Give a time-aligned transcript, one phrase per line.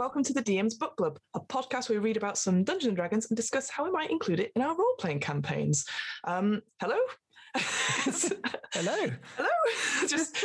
[0.00, 2.96] welcome to the DM's Book Club, a podcast where we read about some Dungeons and
[2.96, 5.84] Dragons and discuss how we might include it in our role playing campaigns.
[6.24, 6.96] Um, hello?
[8.72, 9.10] Hello.
[9.36, 9.48] hello?
[10.08, 10.38] Just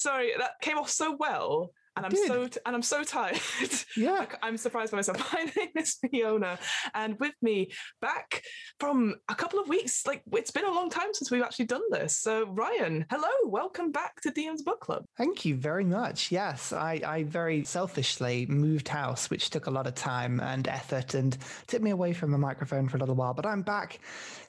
[0.00, 1.70] sorry, that came off so well.
[1.96, 2.28] And I'm did.
[2.28, 3.40] so and I'm so tired.
[3.96, 4.26] Yeah.
[4.42, 5.32] I'm surprised by myself.
[5.32, 6.58] My name is Fiona,
[6.94, 8.42] and with me back
[8.78, 10.06] from a couple of weeks.
[10.06, 12.20] Like it's been a long time since we've actually done this.
[12.20, 15.04] So Ryan, hello, welcome back to DM's Book Club.
[15.16, 16.30] Thank you very much.
[16.30, 21.14] Yes, I, I very selfishly moved house, which took a lot of time and effort
[21.14, 23.32] and took me away from the microphone for a little while.
[23.32, 24.00] But I'm back,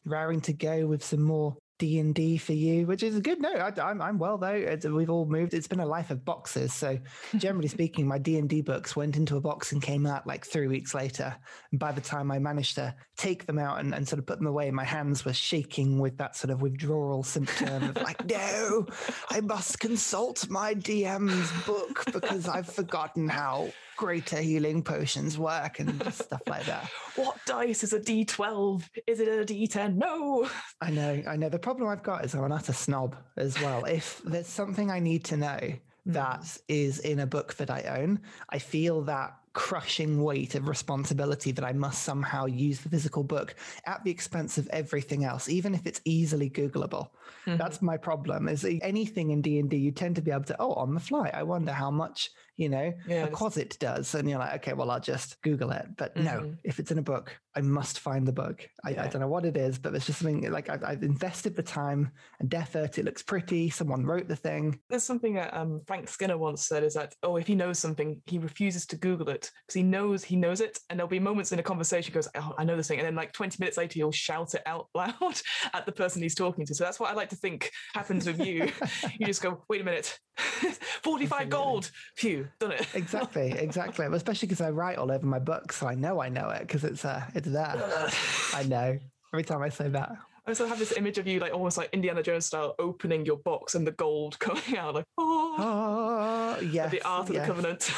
[0.06, 3.40] raring to go with some more D and D for you, which is a good.
[3.40, 4.48] No, I, I'm I'm well though.
[4.48, 5.54] It's, we've all moved.
[5.54, 6.74] It's been a life of boxes.
[6.74, 6.98] So
[7.38, 10.46] generally speaking, my D and D books went into a box and came out like
[10.46, 11.36] three weeks later.
[11.72, 14.40] And by the time I managed to take them out and, and sort of put
[14.40, 18.86] them away, my hands were shaking with that sort of withdrawal symptom of like, no,
[19.30, 26.14] I must consult my DM's book because I've forgotten how greater healing potions work and
[26.14, 26.90] stuff like that.
[27.16, 28.84] What dice is a D12?
[29.08, 29.96] Is it a D10?
[29.96, 30.48] No.
[30.80, 31.50] I know, I know.
[31.50, 33.86] The problem I've got is I'm an utter snob as well.
[33.86, 36.12] If there's something I need to know hmm.
[36.12, 41.52] that is in a book that I own, I feel that crushing weight of responsibility
[41.52, 43.56] that I must somehow use the physical book
[43.88, 47.10] at the expense of everything else, even if it's easily Googleable.
[47.48, 47.88] That's mm-hmm.
[47.88, 48.48] my problem.
[48.48, 51.00] Is anything in D and D, you tend to be able to, oh, on the
[51.00, 51.32] fly.
[51.34, 54.92] I wonder how much you know Yeah, a quasit does, and you're like, okay, well,
[54.92, 55.86] I'll just Google it.
[55.96, 58.68] But no, if it's in a book, I must find the book.
[58.86, 61.56] I, I don't know what it is, but there's just something like I've, I've invested
[61.56, 62.98] the time and effort.
[62.98, 63.70] It looks pretty.
[63.70, 64.80] Someone wrote the thing.
[64.90, 68.22] There's something that um, Frank Skinner once said is that, oh, if he knows something,
[68.26, 70.80] he refuses to Google it because he knows he knows it.
[70.90, 73.00] And there'll be moments in a conversation he goes, oh, I know this thing.
[73.00, 75.42] And then like 20 minutes later, he'll shout it out loud
[75.74, 76.76] at the person he's talking to.
[76.76, 78.72] So that's what I like to think happens with you.
[79.20, 81.92] you just go, wait a minute, 45 gold.
[82.16, 82.88] Phew, done it.
[82.94, 84.06] Exactly, exactly.
[84.06, 86.84] Especially because I write all over my book, so I know I know it because
[86.84, 87.76] it's uh, it's there.
[88.54, 89.00] I know.
[89.34, 90.12] Every time I say that,
[90.48, 93.36] I also have this image of you, like almost like Indiana Jones style, opening your
[93.36, 97.46] box and the gold coming out, like, oh, oh yes, the Ark of yes.
[97.46, 97.92] the Covenant.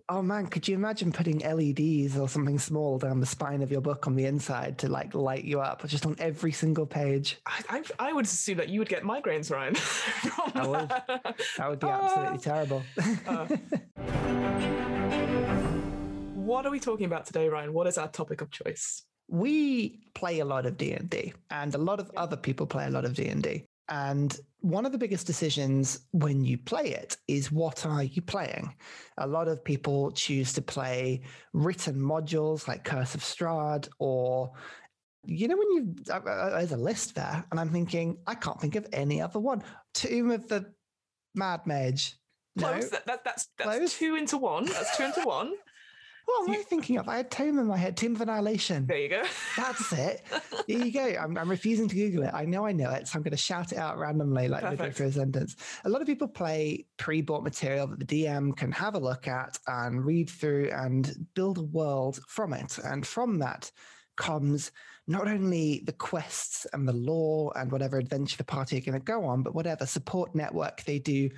[0.08, 3.80] Oh man, could you imagine putting LEDs or something small down the spine of your
[3.80, 7.38] book on the inside to like light you up, just on every single page?
[7.46, 9.76] I, I, I would assume that you would get migraines, Ryan.
[10.54, 10.88] I would.
[10.88, 11.68] that.
[11.68, 12.06] Would be Ah.
[12.06, 12.82] absolutely terrible.
[16.34, 17.72] What are we talking about today, Ryan?
[17.72, 19.04] What is our topic of choice?
[19.30, 23.04] We play a lot of D&D and a lot of other people play a lot
[23.04, 23.64] of D&D.
[23.88, 28.74] And one of the biggest decisions when you play it is what are you playing?
[29.18, 34.52] A lot of people choose to play written modules like Curse of Strahd or
[35.26, 38.60] you know when you uh, uh, there's a list there and I'm thinking I can't
[38.60, 39.62] think of any other one.
[39.92, 40.72] Tomb of the
[41.34, 42.16] Mad Mage.
[42.56, 42.68] No.
[42.68, 42.90] Close.
[42.90, 43.98] That, that, that's that's Close.
[43.98, 44.66] two into one.
[44.66, 45.52] That's two into one.
[46.30, 47.08] What am I thinking of?
[47.08, 47.96] I had Tomb in my head.
[47.96, 48.86] Tomb of Annihilation.
[48.86, 49.22] There you go.
[49.56, 50.22] That's it.
[50.68, 51.04] there you go.
[51.20, 52.30] I'm, I'm refusing to Google it.
[52.32, 54.96] I know I know it, so I'm going to shout it out randomly, like Perfect.
[54.96, 55.56] through a sentence.
[55.84, 59.58] A lot of people play pre-bought material that the DM can have a look at
[59.66, 62.78] and read through and build a world from it.
[62.78, 63.70] And from that
[64.16, 64.70] comes
[65.06, 69.00] not only the quests and the lore and whatever adventure the party are going to
[69.00, 71.28] go on, but whatever support network they do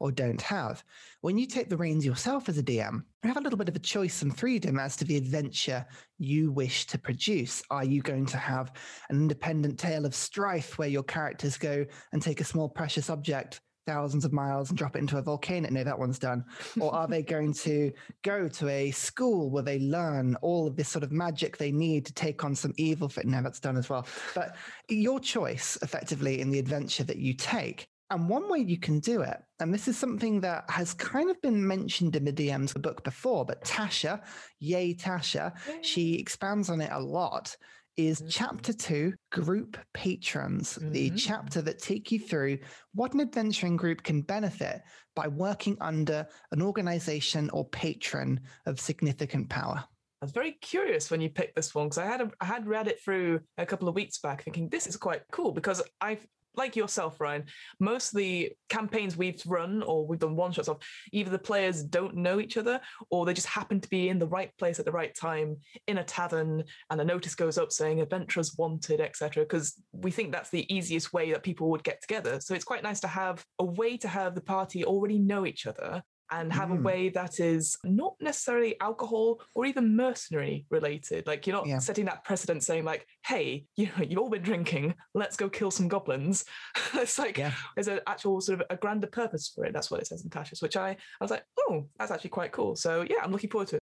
[0.00, 0.84] or don't have.
[1.20, 3.76] When you take the reins yourself as a DM, you have a little bit of
[3.76, 5.86] a choice and freedom as to the adventure
[6.18, 7.62] you wish to produce.
[7.70, 8.72] Are you going to have
[9.08, 13.60] an independent tale of strife where your characters go and take a small precious object?
[13.86, 15.68] Thousands of miles and drop it into a volcano.
[15.70, 16.44] No, that one's done.
[16.80, 20.88] Or are they going to go to a school where they learn all of this
[20.88, 23.08] sort of magic they need to take on some evil?
[23.08, 23.26] Fit?
[23.26, 24.06] No, that's done as well.
[24.34, 24.56] But
[24.88, 27.88] your choice, effectively, in the adventure that you take.
[28.12, 31.40] And one way you can do it, and this is something that has kind of
[31.40, 34.20] been mentioned in the DM's book before, but Tasha,
[34.60, 37.56] yay Tasha, she expands on it a lot,
[37.96, 38.28] is mm-hmm.
[38.28, 41.16] chapter two, group patrons, the mm-hmm.
[41.16, 42.58] chapter that take you through
[42.94, 44.82] what an adventuring group can benefit
[45.14, 49.84] by working under an organization or patron of significant power.
[50.20, 52.66] I was very curious when you picked this one because I had a, I had
[52.66, 56.24] read it through a couple of weeks back, thinking this is quite cool because I've
[56.56, 57.44] like yourself, Ryan.
[57.80, 60.82] Most of the campaigns we've run or we've done one shots of,
[61.12, 64.26] either the players don't know each other or they just happen to be in the
[64.26, 65.56] right place at the right time
[65.86, 69.44] in a tavern, and a notice goes up saying adventurers wanted, etc.
[69.44, 72.40] Because we think that's the easiest way that people would get together.
[72.40, 75.66] So it's quite nice to have a way to have the party already know each
[75.66, 76.02] other
[76.32, 76.82] and have a Mm.
[76.82, 81.26] way that is not necessarily alcohol or even mercenary related.
[81.26, 81.78] Like you're not Yeah.
[81.78, 85.70] setting that precedent saying like, hey, you know, you've all been drinking, let's go kill
[85.70, 86.44] some goblins.
[86.94, 87.52] it's like Yeah.
[87.76, 89.72] there's an actual sort of a grander purpose for it.
[89.74, 92.50] That's what it says in Tasha's, which I, I was like, oh, that's actually quite
[92.52, 92.74] cool.
[92.76, 93.82] So yeah, I'm looking forward to it.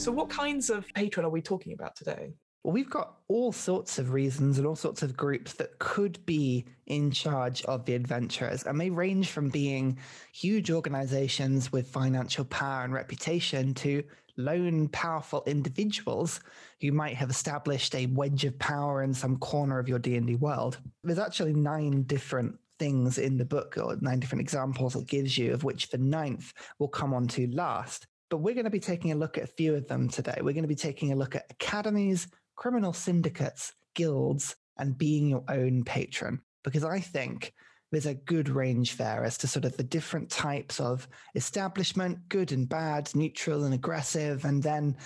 [0.00, 2.32] So, what kinds of patron are we talking about today?
[2.62, 6.66] Well, we've got all sorts of reasons and all sorts of groups that could be
[6.86, 9.96] in charge of the adventurers, and they range from being
[10.34, 14.02] huge organizations with financial power and reputation to
[14.36, 16.40] lone, powerful individuals
[16.82, 20.78] who might have established a wedge of power in some corner of your D&D world.
[21.02, 25.52] There's actually nine different things in the book or nine different examples it gives you
[25.52, 29.12] of which the ninth will come on to last but we're going to be taking
[29.12, 30.36] a look at a few of them today.
[30.36, 32.28] We're going to be taking a look at academies,
[32.60, 37.54] criminal syndicates, guilds, and being your own patron, because I think
[37.90, 42.52] there's a good range there as to sort of the different types of establishment, good
[42.52, 44.98] and bad, neutral and aggressive, and then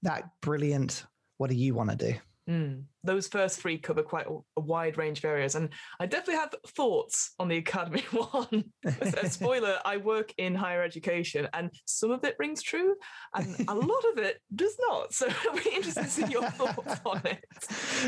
[0.00, 1.04] that brilliant,
[1.36, 2.14] what do you want to do?
[2.50, 2.84] Mm.
[3.04, 5.54] Those first three cover quite a, wide range of areas.
[5.54, 5.68] And
[6.00, 8.64] I definitely have thoughts on the Academy one.
[9.28, 12.94] spoiler, I work in higher education and some of it rings true
[13.34, 15.12] and a lot of it does not.
[15.12, 17.44] So I'll be interested to see your thoughts on it.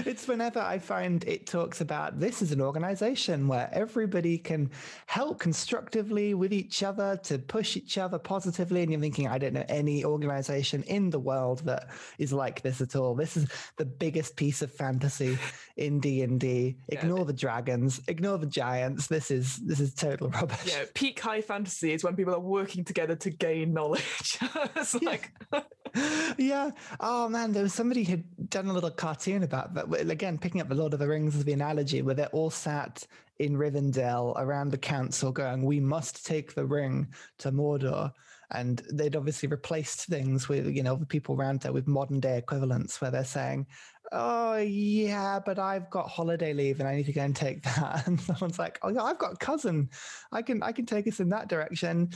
[0.07, 4.71] It's whenever I find it talks about this is an organization where everybody can
[5.07, 8.83] help constructively with each other to push each other positively.
[8.83, 11.89] And you're thinking, I don't know any organization in the world that
[12.19, 13.15] is like this at all.
[13.15, 15.39] This is the biggest piece of fantasy
[15.77, 16.77] in D and D.
[16.89, 17.25] Ignore yeah.
[17.25, 19.07] the dragons, ignore the giants.
[19.07, 20.67] This is this is total rubbish.
[20.67, 24.39] Yeah, peak high fantasy is when people are working together to gain knowledge.
[24.77, 25.33] it's like
[26.39, 26.71] yeah.
[27.01, 30.11] Oh man, there was somebody who'd done a little cartoon about that.
[30.11, 33.07] Again, picking up the Lord of the Rings as the analogy, where they're all sat
[33.39, 37.09] in Rivendell around the council going, We must take the ring
[37.39, 38.13] to Mordor
[38.51, 42.39] and they'd obviously replaced things with you know the people around there with modern day
[42.39, 43.67] equivalents where they're saying
[44.13, 48.07] oh yeah but i've got holiday leave and i need to go and take that.
[48.07, 49.91] And someone's like oh yeah i've got a cousin.
[50.33, 52.11] I can i can take us in that direction.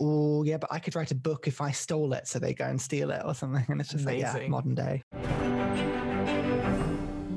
[0.00, 2.64] Oh yeah but i could write a book if i stole it so they go
[2.64, 3.64] and steal it or something.
[3.68, 4.32] And it's just Amazing.
[4.32, 5.02] like yeah modern day.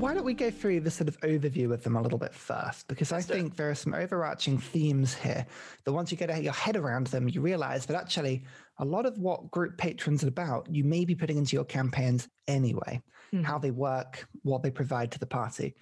[0.02, 2.88] Why don't we go through the sort of overview of them a little bit first?
[2.88, 5.46] Because I think there are some overarching themes here.
[5.84, 8.42] That once you get your head around them, you realize that actually
[8.78, 12.28] a lot of what group patrons are about, you may be putting into your campaigns
[12.48, 13.00] anyway,
[13.34, 13.44] mm.
[13.44, 15.74] how they work, what they provide to the party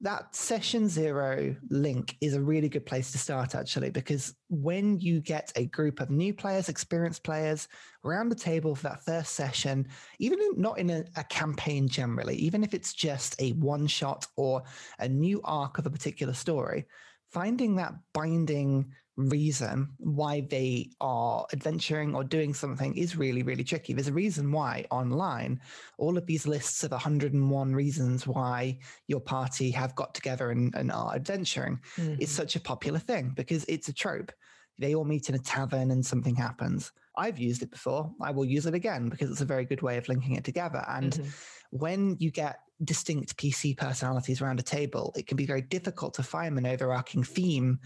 [0.00, 5.20] that session zero link is a really good place to start actually because when you
[5.20, 7.66] get a group of new players experienced players
[8.04, 9.86] around the table for that first session
[10.20, 14.24] even in, not in a, a campaign generally even if it's just a one shot
[14.36, 14.62] or
[15.00, 16.86] a new arc of a particular story
[17.32, 23.92] finding that binding reason why they are adventuring or doing something is really, really tricky.
[23.92, 25.60] There's a reason why online,
[25.98, 28.78] all of these lists of 101 reasons why
[29.08, 32.20] your party have got together and, and are adventuring mm-hmm.
[32.20, 34.32] is such a popular thing because it's a trope.
[34.78, 36.92] They all meet in a tavern and something happens.
[37.16, 38.12] I've used it before.
[38.22, 40.84] I will use it again because it's a very good way of linking it together.
[40.86, 41.28] And mm-hmm.
[41.70, 46.22] when you get distinct PC personalities around a table, it can be very difficult to
[46.22, 47.78] find an overarching theme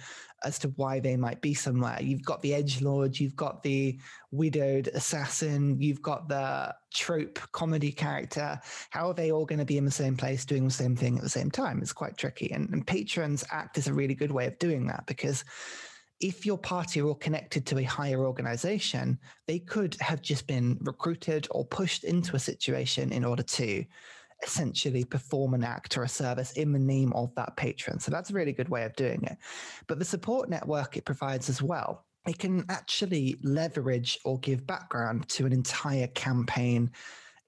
[0.45, 1.99] as to why they might be somewhere.
[2.01, 3.99] You've got the edge lord, you've got the
[4.31, 8.61] widowed assassin, you've got the trope comedy character.
[8.91, 11.17] How are they all going to be in the same place doing the same thing
[11.17, 11.81] at the same time?
[11.81, 12.51] It's quite tricky.
[12.51, 15.45] And, and patrons act as a really good way of doing that because
[16.21, 19.19] if your party are all connected to a higher organization,
[19.49, 23.85] they could have just been recruited or pushed into a situation in order to
[24.43, 28.01] essentially perform an act or a service in the name of that patron.
[28.01, 29.37] So that's a really good way of doing it.
[29.87, 35.29] But the support network it provides as well, it can actually leverage or give background
[35.31, 36.91] to an entire campaign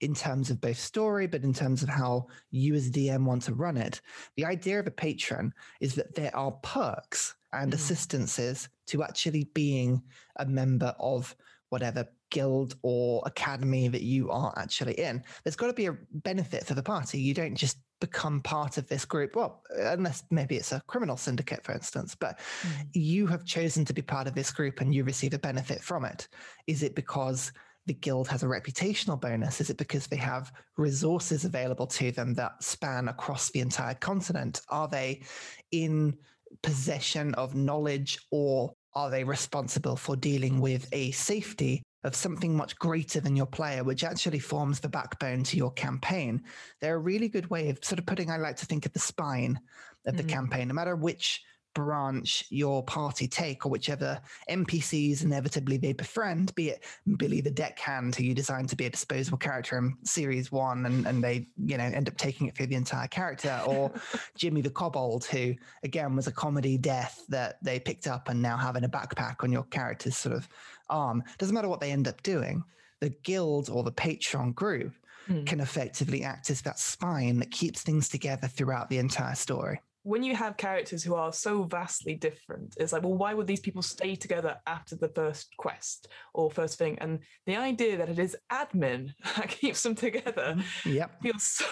[0.00, 3.42] in terms of both story, but in terms of how you as a DM want
[3.42, 4.00] to run it.
[4.36, 7.74] The idea of a patron is that there are perks and mm.
[7.74, 10.02] assistances to actually being
[10.36, 11.34] a member of
[11.70, 15.22] whatever guild or academy that you are actually in.
[15.44, 17.20] There's got to be a benefit for the party.
[17.20, 19.36] You don't just become part of this group.
[19.36, 22.88] Well, unless maybe it's a criminal syndicate, for instance, but mm.
[22.92, 26.04] you have chosen to be part of this group and you receive a benefit from
[26.04, 26.26] it.
[26.66, 27.52] Is it because
[27.86, 29.60] the guild has a reputational bonus?
[29.60, 34.60] Is it because they have resources available to them that span across the entire continent?
[34.70, 35.22] Are they
[35.70, 36.18] in
[36.64, 42.78] possession of knowledge or are they responsible for dealing with a safety of something much
[42.78, 46.42] greater than your player, which actually forms the backbone to your campaign.
[46.80, 48.98] They're a really good way of sort of putting, I like to think of the
[48.98, 49.58] spine
[50.06, 50.30] of the mm-hmm.
[50.30, 51.42] campaign, no matter which
[51.74, 56.84] branch your party take or whichever NPCs inevitably they befriend, be it
[57.18, 61.06] Billy the deckhand, who you designed to be a disposable character in series one and,
[61.06, 63.92] and they, you know, end up taking it through the entire character, or
[64.36, 68.56] Jimmy the kobold, who again was a comedy death that they picked up and now
[68.56, 70.48] have in a backpack on your character's sort of
[70.90, 71.22] arm.
[71.38, 72.62] Doesn't matter what they end up doing.
[73.00, 74.92] The guild or the patron group
[75.28, 75.46] Mm.
[75.46, 79.80] can effectively act as that spine that keeps things together throughout the entire story.
[80.04, 83.60] When you have characters who are so vastly different, it's like, well, why would these
[83.60, 86.98] people stay together after the first quest or first thing?
[87.00, 90.90] And the idea that it is admin that keeps them together mm-hmm.
[90.90, 91.22] Yep.
[91.22, 91.66] feels so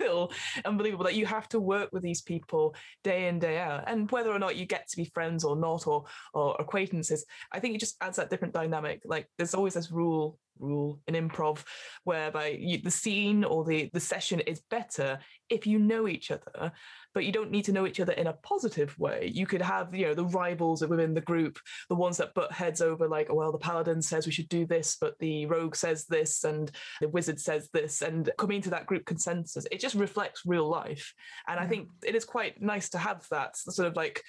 [0.00, 0.32] real,
[0.64, 2.74] unbelievable that you have to work with these people
[3.04, 3.84] day in, day out.
[3.86, 7.60] And whether or not you get to be friends or not, or or acquaintances, I
[7.60, 9.02] think it just adds that different dynamic.
[9.04, 11.64] Like there's always this rule rule in improv
[12.04, 16.72] whereby you, the scene or the the session is better if you know each other
[17.14, 19.30] but you don't need to know each other in a positive way.
[19.32, 22.80] You could have, you know, the rivals within the group, the ones that butt heads
[22.80, 26.06] over, like, oh, well, the paladin says we should do this, but the rogue says
[26.06, 30.42] this, and the wizard says this, and coming to that group consensus, it just reflects
[30.46, 31.12] real life.
[31.48, 31.68] And I mm.
[31.68, 34.22] think it is quite nice to have that sort of like.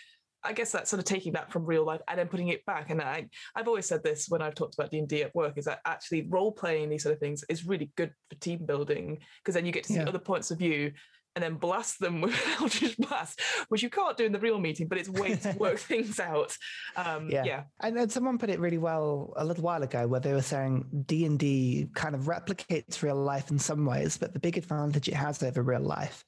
[0.44, 2.90] I guess that's sort of taking that from real life and then putting it back.
[2.90, 5.56] And I, I've always said this when I've talked about D and D at work
[5.60, 9.20] is that actually role playing these sort of things is really good for team building
[9.38, 10.10] because then you get to see Yeah.
[10.10, 10.94] other points of view
[11.36, 14.88] and then blast them with Eldritch Blast, which you can't do in the real meeting,
[14.88, 16.56] but it's way to work things out.
[16.96, 17.44] Um, Yeah.
[17.46, 17.64] yeah.
[17.82, 21.04] And then someone put it really well a little while ago, where they were saying
[21.06, 25.08] D and D kind of replicates real life in some ways, but the big advantage
[25.08, 26.26] it has over real life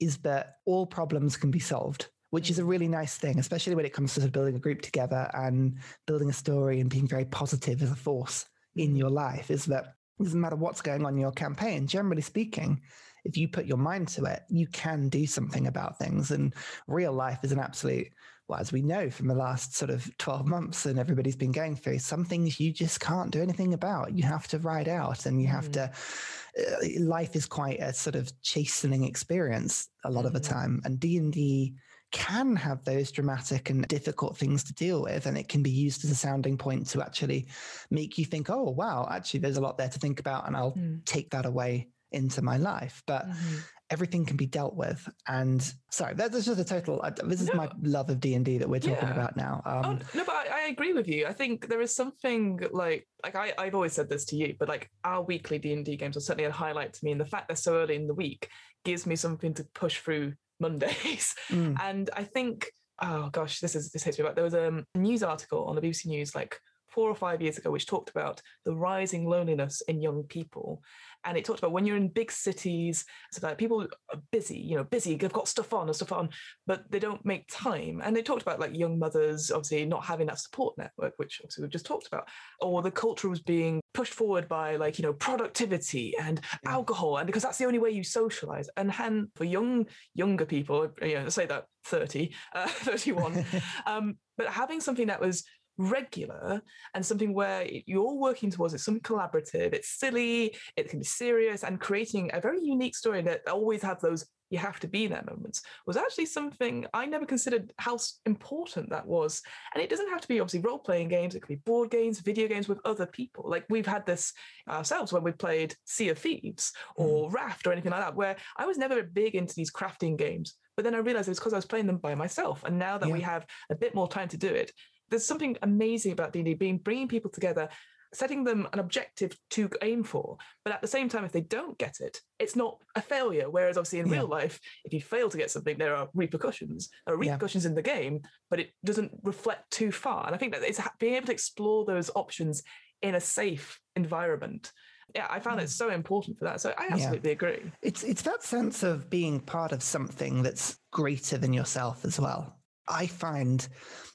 [0.00, 3.86] is that all problems can be solved, which is a really nice thing, especially when
[3.86, 7.06] it comes to sort of building a group together and building a story and being
[7.06, 9.50] very positive as a force in your life.
[9.50, 11.86] Is that it doesn't matter what's going on in your campaign.
[11.86, 12.80] Generally speaking,
[13.26, 16.30] if you put your mind to it, you can do something about things.
[16.30, 16.54] And
[16.86, 18.08] real life is an absolute
[18.48, 21.74] well, as we know from the last sort of 12 months and everybody's been going
[21.74, 24.16] through, some things you just can't do anything about.
[24.16, 25.72] You have to ride out and you have Mm.
[25.72, 30.40] to, uh, life is quite a sort of chastening experience a lot of the Mhm.
[30.40, 30.80] time.
[30.84, 31.74] And D&D
[32.12, 35.26] can have those dramatic and difficult things to deal with.
[35.26, 37.48] And it can be used as a sounding point to actually
[37.90, 40.46] make you think, oh, wow, actually, there's a lot there to think about.
[40.46, 41.02] And I'll Mm.
[41.04, 43.02] take that away into my life.
[43.06, 43.62] But Mhm.
[43.90, 45.08] everything can be dealt with.
[45.28, 47.00] And sorry, that- that's just a total.
[47.04, 49.12] uh, This is my love of D and D that we're talking Yeah.
[49.14, 49.62] about now.
[49.64, 51.26] Um, oh, no, but I, I agree with you.
[51.26, 54.68] I think there is something like like I, I've always said this to you, but
[54.68, 57.26] like our weekly D and D games are certainly a highlight to me, and the
[57.26, 58.48] fact they're so early in the week
[58.84, 61.34] gives me something to push through Mondays.
[61.50, 62.70] mm, And I think,
[63.00, 64.34] oh gosh, this is this hits me back.
[64.34, 66.58] There was um, a news article on the BBC News like
[66.96, 70.82] four or five years ago, which talked about the rising loneliness in young people.
[71.24, 74.76] And it talked about when you're in big cities, so that people are busy, you
[74.76, 76.30] know, busy, they've got stuff on and stuff on,
[76.66, 78.00] but they don't make time.
[78.02, 81.62] And they talked about like young mothers, obviously not having that support network, which obviously
[81.62, 82.28] we've just talked about,
[82.60, 86.72] or the culture was being pushed forward by like, you know, productivity and Yeah.
[86.72, 87.18] alcohol.
[87.18, 88.70] And because that's the only way you socialize.
[88.76, 93.44] And hen for young, younger people, you know, say that 30, uh, 31,
[93.86, 95.44] um, but having something that was
[95.78, 96.62] regular
[96.94, 101.64] and something where you're working towards it, something collaborative, it's silly, it can be serious,
[101.64, 105.24] and creating a very unique story that always have those you have to be there
[105.28, 109.42] moments was actually something I never considered how important that was.
[109.74, 112.20] And it doesn't have to be obviously role playing games, it could be board games,
[112.20, 113.44] video games with other people.
[113.48, 114.32] Like we've had this
[114.68, 117.04] ourselves when we played Sea of Thieves mm.
[117.04, 120.54] or Raft or anything like that, where I was never big into these crafting games.
[120.76, 122.62] But then I realized it was because I was playing them by myself.
[122.64, 124.72] And now that we have a bit more time to do it,
[125.10, 127.68] there's something amazing about D&D being bringing people together
[128.14, 131.76] setting them an objective to aim for but at the same time if they don't
[131.76, 133.50] get it it's not a failure.
[133.50, 134.12] Whereas obviously in Yeah.
[134.18, 136.88] real life if you fail to get something there are repercussions.
[137.04, 137.32] There are Yeah.
[137.32, 140.24] repercussions in the game but it doesn't reflect too far.
[140.26, 142.62] And i think that it's being able to explore those options
[143.02, 144.72] in a safe environment.
[145.14, 146.60] Yeah i found it so important for that.
[146.60, 147.70] So i absolutely agree.
[147.82, 152.55] It's it's that sense of being part of something that's greater than yourself as well.
[152.88, 153.66] I find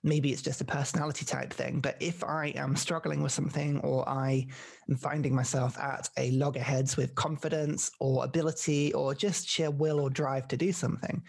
[0.04, 4.08] maybe it's just a personality type thing, but if I am struggling with something or
[4.08, 4.48] I
[4.90, 10.10] am finding myself at a loggerheads with confidence or ability or just sheer will or
[10.10, 11.22] drive to do something,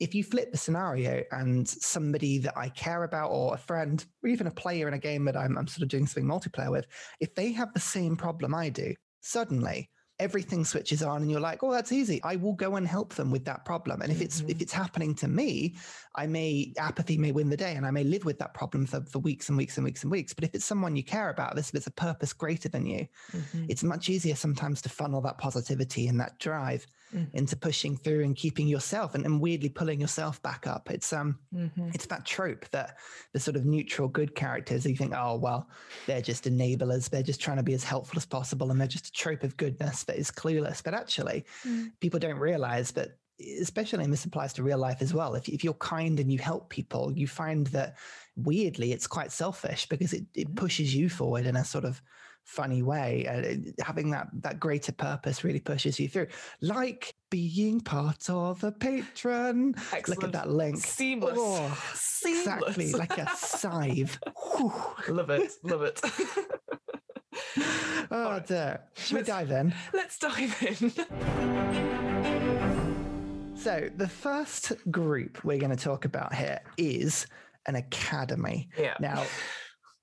[0.00, 4.28] if you flip the scenario and somebody that I care about or a friend or
[4.28, 6.86] even a player in a game that I'm, I'm sort of doing something multiplayer with,
[7.20, 11.62] if they have the same problem I do, suddenly everything switches on and you're like
[11.62, 14.40] oh that's easy i will go and help them with that problem and if it's
[14.40, 14.62] if Mhm.
[14.62, 15.76] it's happening to me
[16.16, 19.00] i may apathy may win the day and i may live with that problem for,
[19.02, 21.54] for weeks and weeks and weeks and weeks but if it's someone you care about
[21.54, 23.66] this if it's a purpose greater than you Mhm.
[23.68, 27.32] it's much easier sometimes to funnel that positivity and that drive Mhm.
[27.32, 31.38] into pushing through and keeping yourself and, and weirdly pulling yourself back up it's um
[31.52, 31.94] Mhm.
[31.94, 32.98] it's that trope that
[33.32, 35.70] the sort of neutral good characters you think oh well
[36.06, 39.08] they're just enablers they're just trying to be as helpful as possible and they're just
[39.08, 41.92] a trope of goodness that is clueless but actually Mm.
[42.00, 43.18] people don't realize that
[43.60, 46.38] especially and this applies to real life as well if, if you're kind and you
[46.38, 47.96] help people you find that
[48.36, 52.02] weirdly, it's quite selfish because it, it pushes you forward in a sort of
[52.48, 53.26] funny way.
[53.26, 56.26] Uh, having that that greater purpose really pushes you through,
[56.60, 59.74] like being part of a patron.
[59.92, 60.08] Excellent.
[60.08, 60.78] Look at that link.
[60.78, 61.36] Seamless.
[61.38, 62.40] Oh, Seamless.
[62.40, 64.18] exactly, like a scythe.
[64.56, 64.72] Whew.
[65.08, 65.52] love it.
[65.62, 66.00] Love it.
[68.10, 68.46] Oh right.
[68.46, 68.80] dear.
[68.96, 69.74] Should we Let's- dive in?
[69.92, 70.92] Let's dive in.
[73.58, 77.26] So the first group we're going to talk about here is
[77.66, 78.68] an academy.
[78.78, 78.94] Yeah.
[79.00, 79.24] Now,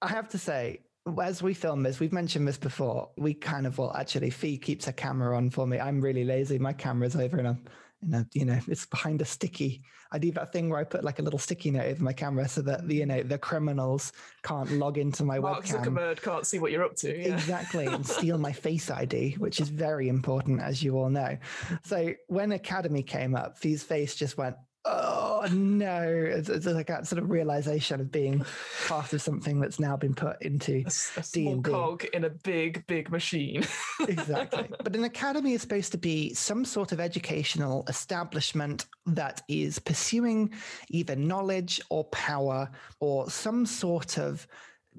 [0.01, 0.81] I have to say,
[1.21, 3.09] as we film this, we've mentioned this before.
[3.17, 5.79] We kind of well, actually, Fee keeps a camera on for me.
[5.79, 6.57] I'm really lazy.
[6.57, 7.57] My camera's over in a,
[8.01, 9.83] in a, you know, it's behind a sticky.
[10.11, 12.47] I do that thing where I put like a little sticky note over my camera
[12.47, 15.85] so that the, you know, the criminals can't log into my Mark webcam.
[15.85, 17.15] Zuckerberg can't see what you're up to.
[17.15, 17.33] Yeah.
[17.33, 21.37] Exactly, and steal my face ID, which is very important, as you all know.
[21.83, 24.55] So when Academy came up, Fee's face just went,
[24.85, 28.45] "Oh no!" It's, it's like that sort of realization of being
[28.87, 30.89] part of something that's now been put into A, a
[31.23, 31.71] small D&D.
[31.71, 33.65] cog in a big, big machine.
[34.07, 34.69] exactly.
[34.83, 40.51] But an academy is supposed to be some sort of educational establishment that is pursuing
[40.89, 44.47] either knowledge or power or some sort of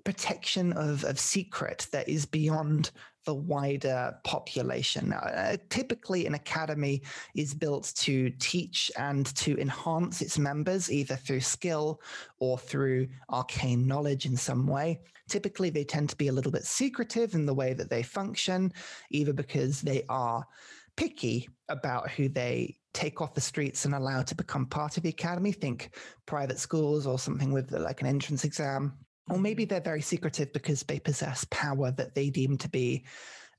[0.05, 2.91] protection of, of secret that is beyond
[3.27, 5.13] the wider population.
[5.13, 7.03] Uh, typically, an academy
[7.35, 12.01] is built to teach and to enhance its members, either through skill
[12.39, 15.01] or through arcane knowledge in some way.
[15.29, 18.73] Typically, they tend to be a little bit secretive in the way that they function,
[19.11, 20.47] either because they are
[20.97, 25.11] picky about who they take off the streets and allow to become part of the
[25.11, 25.53] academy.
[25.53, 25.91] Think
[26.25, 28.97] private schools or something with like an entrance exam.
[29.29, 33.05] Or maybe they're very secretive because they possess power that they deem to be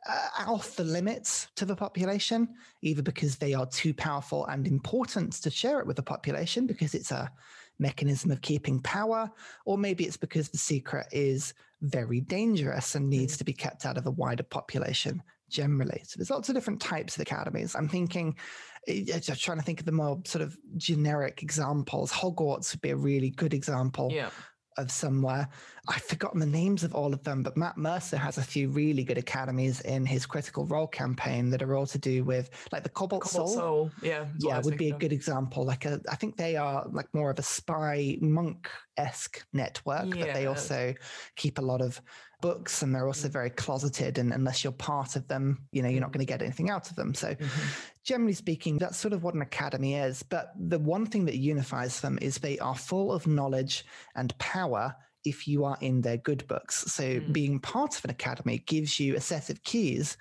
[0.07, 2.47] uh, off the limits to the population,
[2.81, 6.93] either because they are too powerful and important to share it with the population because
[6.93, 7.29] it's a
[7.79, 9.29] mechanism of keeping power,
[9.65, 13.97] or maybe it's because the secret is very dangerous and needs to be kept out
[13.97, 16.01] of the wider population generally.
[16.05, 17.75] So there's lots of different types of academies.
[17.75, 18.35] I'm thinking,
[18.87, 22.11] eh, just trying to think of the more sort of generic examples.
[22.11, 24.29] Hogwarts would be a really good example yeah.
[24.77, 25.47] Of somewhere.
[25.87, 29.03] I've forgotten the names of all of them, but Matt Mercer has a few really
[29.03, 32.89] good academies in his Critical Role campaign that are all to do with like the
[32.89, 33.57] Cobalt, Cobalt Soul.
[33.57, 33.91] Soul.
[34.01, 34.25] Yeah.
[34.37, 35.65] is what I Yeah, would be a good example.
[35.65, 40.33] Like a, I think they are like more of a spy monk esque network, but
[40.33, 40.93] they also
[41.35, 42.01] keep a lot of
[42.41, 43.07] books and they're Mm.
[43.07, 44.17] also very closeted.
[44.17, 46.89] And unless you're part of them, you know, you're not going to get anything out
[46.89, 47.13] of them.
[47.13, 47.49] So Mhm.
[48.03, 50.23] generally speaking, that's sort of what an academy is.
[50.23, 54.95] But the one thing that unifies them is they are full of knowledge and power
[55.25, 56.91] if you are in their good books.
[56.91, 57.33] So Mm.
[57.33, 60.17] being part of an academy gives you a set of keys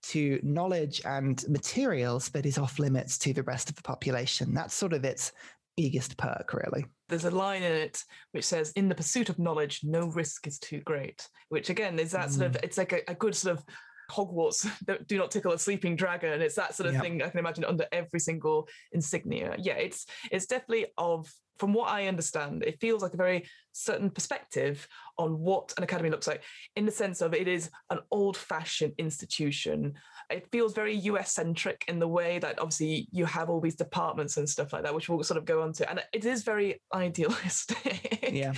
[0.00, 4.54] to knowledge and materials that is off limits to the rest of the population.
[4.54, 5.32] That's sort of its
[5.78, 6.84] biggest perk, really.
[7.08, 10.58] There's a line in it which says, "In the pursuit of knowledge, no risk is
[10.58, 12.64] too great." Which again is that sort of mm.
[12.64, 13.64] it's like a, a good sort of
[14.10, 14.66] Hogwarts.
[15.06, 16.40] Do not tickle a sleeping dragon.
[16.40, 17.02] It's that sort of Yep.
[17.02, 19.54] thing I can imagine under every single insignia.
[19.58, 24.10] Yeah, it's it's definitely of from what I understand, it feels like a very certain
[24.10, 24.86] perspective
[25.18, 26.44] on what an academy looks like,
[26.76, 29.94] in the sense of it is an old-fashioned institution.
[30.30, 34.36] It feels very US centric in the way that obviously you have all these departments
[34.36, 35.88] and stuff like that, which we'll sort of go on to.
[35.88, 38.30] And it is very idealistic.
[38.32, 38.52] Yeah.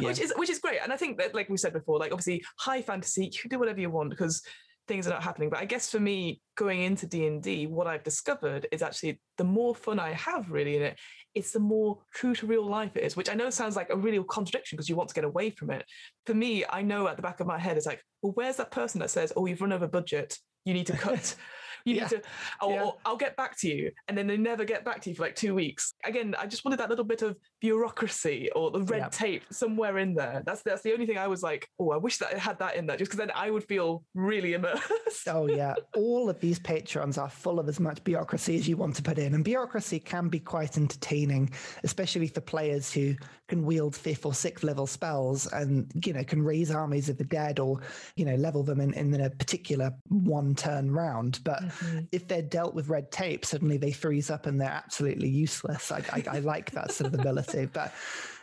[0.00, 0.80] Which is which is great.
[0.82, 3.58] And I think that like we said before, like obviously high fantasy, you can do
[3.58, 4.42] whatever you want because
[4.86, 5.50] things are not happening.
[5.50, 9.74] But I guess for me, going into D&D, what I've discovered is actually the more
[9.74, 10.98] fun I have really in it,
[11.34, 13.96] it's the more true to real life it is, which I know sounds like a
[13.96, 15.84] real contradiction because you want to get away from it.
[16.24, 18.70] For me, I know at the back of my head, it's like, well, where's that
[18.70, 21.34] person that says, oh, you've run over budget, you need to cut.
[21.86, 22.02] You Yeah.
[22.02, 22.22] need to,
[22.68, 22.82] Yeah.
[22.82, 23.92] or I'll get back to you.
[24.08, 25.94] And then they never get back to you for like two weeks.
[26.04, 29.08] Again, I just wanted that little bit of bureaucracy or the red Yeah.
[29.08, 30.42] tape somewhere in there.
[30.46, 32.76] That's that's the only thing I was like, oh, I wish that I had that
[32.76, 35.26] in there, just because then I would feel really immersed.
[35.28, 38.94] Oh yeah, all of these patrons are full of as much bureaucracy as you want
[38.96, 41.50] to put in, and bureaucracy can be quite entertaining,
[41.84, 43.14] especially for players who
[43.48, 47.24] can wield fifth or sixth level spells and you know can raise armies of the
[47.24, 47.80] dead or
[48.16, 51.40] you know level them in, in a particular one turn round.
[51.44, 52.06] But Mhm.
[52.12, 55.90] if they're dealt with red tape, suddenly they freeze up and they're absolutely useless.
[55.90, 57.94] I, I, I like that sort of ability, but.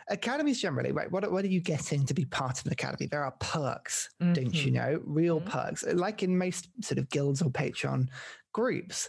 [0.08, 1.10] Academies generally, right?
[1.10, 3.06] What, what are you getting to be part of an academy?
[3.06, 4.74] There are perks, don't you Mhm.
[4.74, 5.00] know?
[5.02, 5.46] Real Mhm.
[5.46, 5.82] perks.
[5.82, 8.10] Like in most sort of guilds or patron
[8.52, 9.08] groups,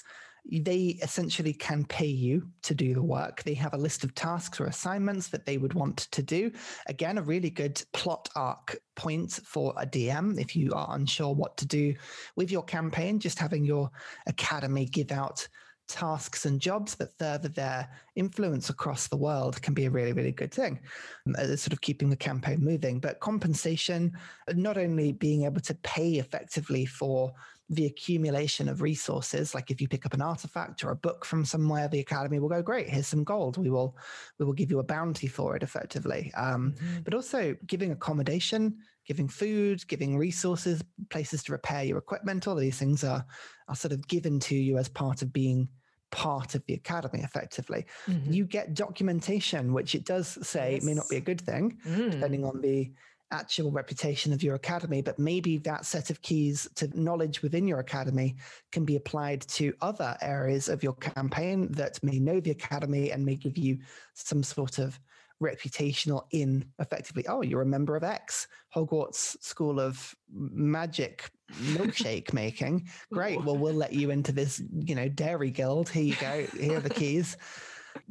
[0.50, 3.44] they essentially can pay you to do the work.
[3.44, 6.50] They have a list of tasks or assignments that they would want to do.
[6.88, 11.58] Again, a really good plot arc point for a DM if you are unsure what
[11.58, 11.94] to do
[12.38, 13.92] with your campaign, just having your
[14.28, 15.46] academy give out
[15.88, 20.32] tasks and jobs that further their influence across the world can be a really, really
[20.32, 20.80] good thing.
[21.28, 23.00] Um, sort of keeping the campaign moving.
[23.00, 24.14] But compensation,
[24.54, 27.34] not only being able to pay effectively for
[27.70, 31.44] the accumulation of resources like if you pick up an artifact or a book from
[31.44, 33.98] somewhere the academy will go great here's some gold we will
[34.38, 37.02] we will give you a bounty for it effectively um, mm-hmm.
[37.04, 42.78] but also giving accommodation giving food giving resources places to repair your equipment all these
[42.78, 43.26] things are
[43.68, 45.68] are sort of given to you as part of being
[46.12, 48.32] part of the academy effectively mm-hmm.
[48.32, 50.84] you get documentation which it does say yes.
[50.84, 52.12] may not be a good thing mm.
[52.12, 52.92] depending on the
[53.32, 57.80] actual reputation of your academy, but maybe that set of keys to knowledge within your
[57.80, 58.36] academy
[58.72, 63.26] can be applied to other areas of your campaign that may know the academy and
[63.26, 63.78] may give you
[64.14, 65.00] some sort of
[65.42, 71.30] reputational in effectively oh you're a member of x hogwarts school of magic
[71.64, 76.16] milkshake making great well we'll let you into this you know dairy guild here you
[76.16, 77.38] go here are the keys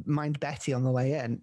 [0.05, 1.41] mind Betty on the way in.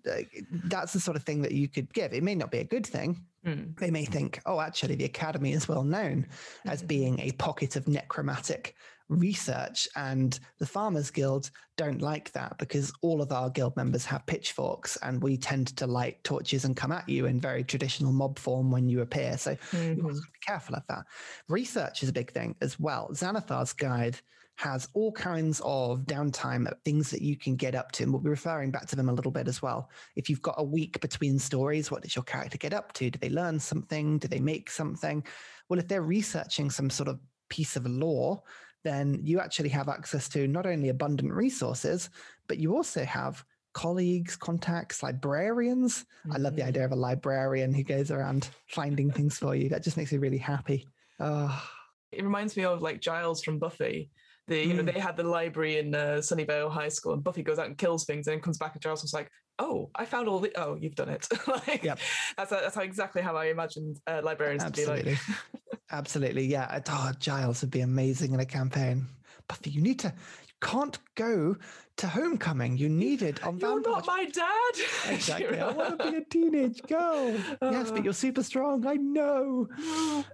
[0.65, 2.13] That's the sort of thing that you could give.
[2.13, 3.23] It may not be a good thing.
[3.45, 3.77] Mm.
[3.77, 6.27] They may think, oh, actually, the Academy is well known
[6.65, 8.75] as being a pocket of necromantic
[9.11, 9.87] research.
[9.95, 14.97] And the Farmers Guild don't like that because all of our guild members have pitchforks
[15.03, 18.71] and we tend to light torches and come at you in very traditional mob form
[18.71, 19.37] when you appear.
[19.37, 19.97] So mm-hmm.
[19.97, 21.05] you must be careful of that.
[21.47, 23.09] Research is a big thing as well.
[23.11, 24.17] Xanathar's guide
[24.55, 28.03] has all kinds of downtime things that you can get up to.
[28.03, 29.89] And we'll be referring back to them a little bit as well.
[30.15, 33.09] If you've got a week between stories, what does your character get up to?
[33.09, 34.19] Do they learn something?
[34.19, 35.23] Do they make something?
[35.67, 37.19] Well, if they're researching some sort of
[37.49, 38.43] piece of lore,
[38.83, 42.09] then you actually have access to not only abundant resources,
[42.47, 46.05] but you also have colleagues, contacts, librarians.
[46.25, 46.33] Mm-hmm.
[46.33, 49.69] I love the idea of a librarian who goes around finding things for you.
[49.69, 50.87] That just makes me really happy.
[51.19, 51.63] Oh.
[52.11, 54.11] It reminds me of like Giles from Buffy,
[54.47, 54.93] the you know mm.
[54.93, 58.03] they had the library in uh, Sunnyvale High School, and Buffy goes out and kills
[58.05, 60.75] things, and then comes back and Giles was like, "Oh, I found all the oh,
[60.75, 61.99] you've done it." like, yep.
[62.35, 64.97] that's that's how exactly how I imagined uh, librarians Absolutely.
[64.97, 65.79] to be like.
[65.91, 66.81] Absolutely, yeah.
[66.89, 69.07] Oh, Giles would be amazing in a campaign.
[69.47, 71.55] Buffy, you need to you can't go
[71.97, 72.77] to homecoming.
[72.77, 74.73] You need it on You're not my dad.
[75.13, 75.59] Exactly.
[75.59, 77.37] I want to be a teenage girl.
[77.61, 78.87] Uh, yes, but you're super strong.
[78.87, 79.67] I know.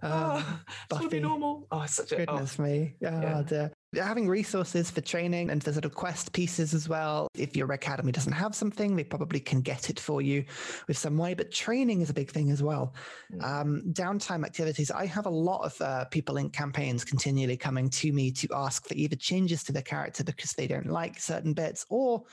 [0.01, 0.59] Uh, um,
[0.89, 1.07] Buffy.
[1.07, 1.67] Be normal.
[1.71, 2.63] Oh, such a goodness oh.
[2.63, 2.95] me.
[3.03, 7.27] Oh, yeah having resources for training and for sort of quest pieces as well.
[7.35, 10.43] If your academy doesn't have something, they probably can get it for you
[10.87, 11.33] with some way.
[11.33, 12.93] But training is a big thing as well.
[13.33, 13.43] Mm.
[13.43, 14.91] Um, downtime activities.
[14.91, 18.87] I have a lot of uh, people in campaigns continually coming to me to ask
[18.87, 22.23] for either changes to their character because they don't like certain bits or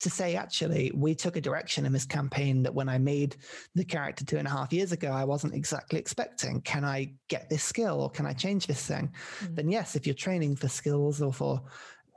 [0.00, 3.36] to say, actually, we took a direction in this campaign that when I made
[3.74, 6.62] the character two and a half years ago, I wasn't exactly expecting.
[6.62, 9.12] Can I get this skill or can I change this thing?
[9.40, 9.56] Mm.
[9.56, 11.62] Then, yes, if you're training for skills or for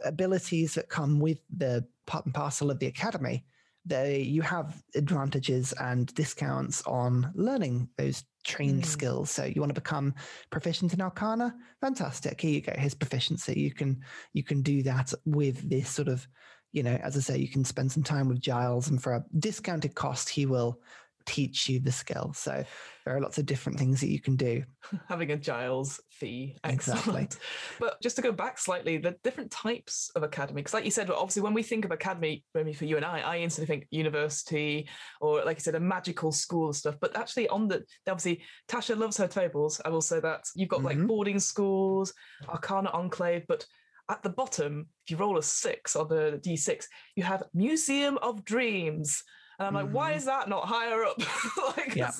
[0.06, 3.43] abilities that come with the part and parcel of the academy,
[3.86, 8.86] they you have advantages and discounts on learning those trained mm.
[8.86, 9.30] skills.
[9.30, 10.13] So you want to become
[10.50, 11.54] proficient in Arcana?
[11.82, 12.39] Fantastic.
[12.39, 12.74] Here you go.
[12.78, 13.60] Here's proficiency.
[13.60, 16.26] You can you can do that with this sort of
[16.74, 19.24] you know, as I say, you can spend some time with Giles, and for a
[19.40, 20.82] discounted cost, he will
[21.26, 22.34] teach you the skill.
[22.34, 22.64] So
[23.06, 24.64] there are lots of different things that you can do.
[25.10, 26.58] Having a Giles fee.
[26.64, 27.00] Excellent.
[27.00, 27.28] Exactly.
[27.80, 31.10] but just to go back slightly, the different types of academy, because like you said,
[31.10, 34.90] obviously when we think of academy, maybe for you and I, I instantly think university
[35.22, 36.96] or like you said, a magical school stuff.
[37.00, 39.80] But actually on the, obviously Tasha loves her tables.
[39.84, 41.00] I will say that you've got mm-hmm.
[41.00, 42.14] like boarding schools,
[42.50, 43.66] Arcana Enclave, but
[44.10, 46.86] at the bottom, if you roll a six on the d6,
[47.16, 49.24] you have Museum of Dreams.
[49.60, 49.94] And I'm like, mm-hmm.
[49.94, 51.18] why is that not higher up?
[51.78, 52.12] like, yeah.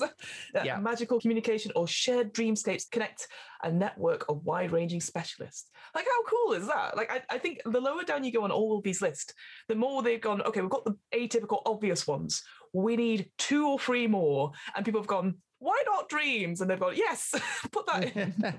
[0.54, 0.78] yeah.
[0.78, 3.26] magical communication or shared dreamscapes connect
[3.64, 5.68] a network of wide ranging specialists.
[5.94, 6.96] Like, how cool is that?
[6.96, 9.34] Like, I, I think the lower down you go on all of these lists,
[9.68, 12.42] the more they've gone, okay, we've got the atypical obvious ones.
[12.72, 14.52] We need two or three more.
[14.76, 16.60] And people have gone, why not dreams?
[16.60, 17.34] And they've gone, yes,
[17.72, 18.54] put that in.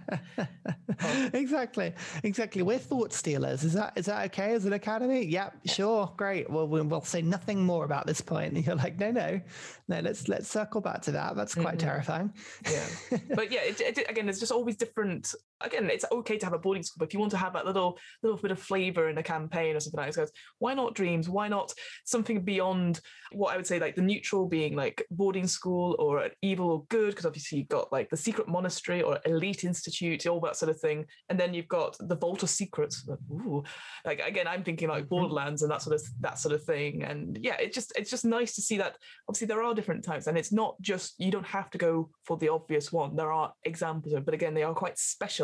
[1.33, 2.63] exactly, exactly.
[2.63, 3.63] We're thought stealers.
[3.63, 5.23] Is that is that okay as an academy?
[5.23, 6.49] Yep, sure, great.
[6.49, 8.53] Well, we'll say nothing more about this point.
[8.53, 9.39] And you're like, no, no,
[9.87, 9.99] no.
[9.99, 11.35] Let's let's circle back to that.
[11.35, 11.87] That's quite mm-hmm.
[11.87, 12.33] terrifying.
[12.69, 15.35] Yeah, but yeah, it, it, again, there's just always different.
[15.61, 17.65] Again, it's okay to have a boarding school, but if you want to have that
[17.65, 21.29] little little bit of flavor in a campaign or something like that, why not dreams?
[21.29, 21.73] Why not
[22.05, 22.99] something beyond
[23.31, 26.85] what I would say like the neutral being like boarding school or an evil or
[26.89, 30.69] good because obviously you've got like the secret monastery or elite institute, all that sort
[30.69, 33.07] of thing, and then you've got the vault of secrets.
[33.31, 33.63] Ooh,
[34.05, 35.15] like again, I'm thinking like mm-hmm.
[35.15, 37.03] Borderlands and that sort of that sort of thing.
[37.03, 38.97] And yeah, it's just it's just nice to see that.
[39.27, 42.37] Obviously, there are different types, and it's not just you don't have to go for
[42.37, 43.15] the obvious one.
[43.15, 44.97] There are examples of, but again, they are quite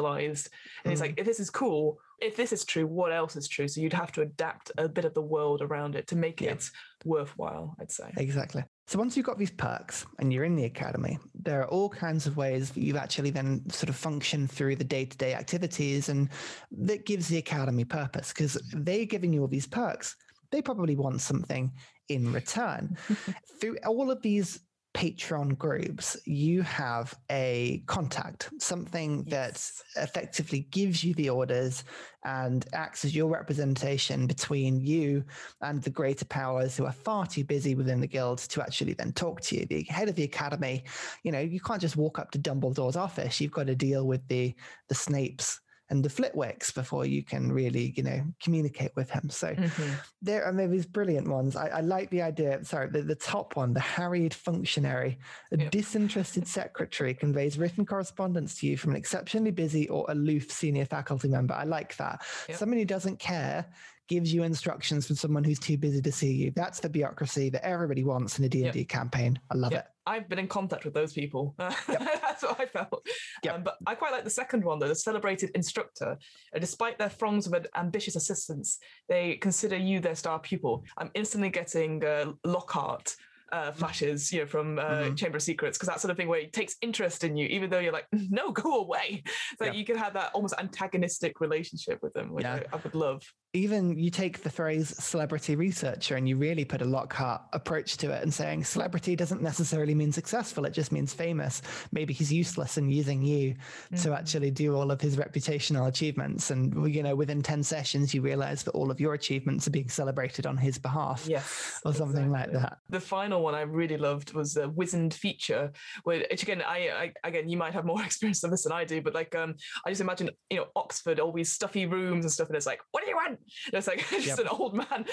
[0.08, 0.92] And mm.
[0.92, 3.68] it's like if this is cool, if this is true, what else is true?
[3.68, 6.52] So you'd have to adapt a bit of the world around it to make yeah.
[6.52, 6.70] it
[7.04, 8.12] worthwhile, I'd say.
[8.18, 8.64] Exactly.
[8.88, 12.28] So once you've got these perks and you're in the academy, there are all kinds
[12.28, 16.30] of ways that you've actually then sort of function through the day-to-day activities and
[16.72, 20.16] that gives the academy purpose because they're giving you all these perks.
[20.52, 21.72] They probably want something
[22.10, 22.98] in return.
[23.62, 24.60] through all of these
[25.02, 29.82] patron groups, you have a contact, something yes.
[29.96, 31.84] that effectively gives you the orders
[32.24, 35.24] and acts as your representation between you
[35.62, 39.12] and the greater powers who are far too busy within the guild to actually then
[39.12, 39.66] talk to you.
[39.66, 40.84] The head of the academy,
[41.24, 43.42] you know, you can't just walk up to Dumbledore's office.
[43.42, 44.54] You've got to deal with the
[44.88, 45.61] the Snapes
[45.92, 49.30] and the Flitwicks before you can really, you know, communicate with him.
[49.30, 49.92] So mm-hmm.
[50.22, 51.58] there are these brilliant ones.
[51.58, 52.64] I, I, like the idea.
[52.64, 55.20] Sorry, the, the top one, the harried functionary,
[55.52, 55.70] a yep.
[55.72, 61.28] disinterested secretary conveys written correspondence to you from an exceptionally busy or aloof senior faculty
[61.28, 61.54] member.
[61.54, 62.22] I like that.
[62.48, 62.58] Yep.
[62.58, 63.66] Someone who doesn't care
[64.12, 66.52] gives you instructions from someone who's too busy to see you.
[66.54, 68.88] That's the bureaucracy that everybody wants in a D&D yep.
[68.90, 69.40] campaign.
[69.50, 69.86] I love yep.
[69.86, 69.92] it.
[70.06, 71.56] I've been in contact with those people.
[71.88, 72.00] Yep.
[72.22, 73.06] That's what I felt.
[73.50, 76.18] Um, but I quite like the second one, though, the celebrated instructor.
[76.54, 80.84] Uh, despite their throngs of ambitious assistants, they consider you their star pupil.
[80.98, 83.16] I'm instantly getting uh, Lockhart
[83.52, 85.16] uh, flashes, you know, from uh, mm-hmm.
[85.16, 87.70] Chamber of Secrets, because that sort of thing where he takes interest in you, even
[87.70, 89.24] though you're like, no, go away.
[89.60, 89.74] So yeah.
[89.74, 92.62] you can have that almost antagonistic relationship with them, which yeah.
[92.72, 96.82] I, I, would love even you take the phrase celebrity researcher and you really put
[96.82, 101.14] a Lockhart approach to it and saying celebrity doesn't necessarily mean successful, it just means
[101.14, 101.62] famous.
[101.92, 103.96] Maybe he's useless in using you mm-hmm.
[103.98, 106.50] to actually do all of his reputational achievements.
[106.50, 109.90] And, you know, within 10 sessions, you realize that all of your achievements are being
[109.90, 111.26] celebrated on his behalf.
[111.28, 111.82] Yes.
[111.84, 112.54] Or something exactly.
[112.54, 112.78] like that.
[112.90, 115.72] The final one I really loved was a wizened fixture,
[116.04, 119.02] which again, I, I, again, you might have more experience of this than I do,
[119.02, 122.48] but like, um, I just imagine, you know, Oxford, all these stuffy rooms and stuff.
[122.48, 123.40] And it's like, what do you want?
[123.74, 124.40] It's like just yep.
[124.40, 125.06] an old man,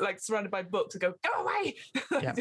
[0.00, 1.76] like surrounded by books, and go, go away.
[2.22, 2.32] Yeah,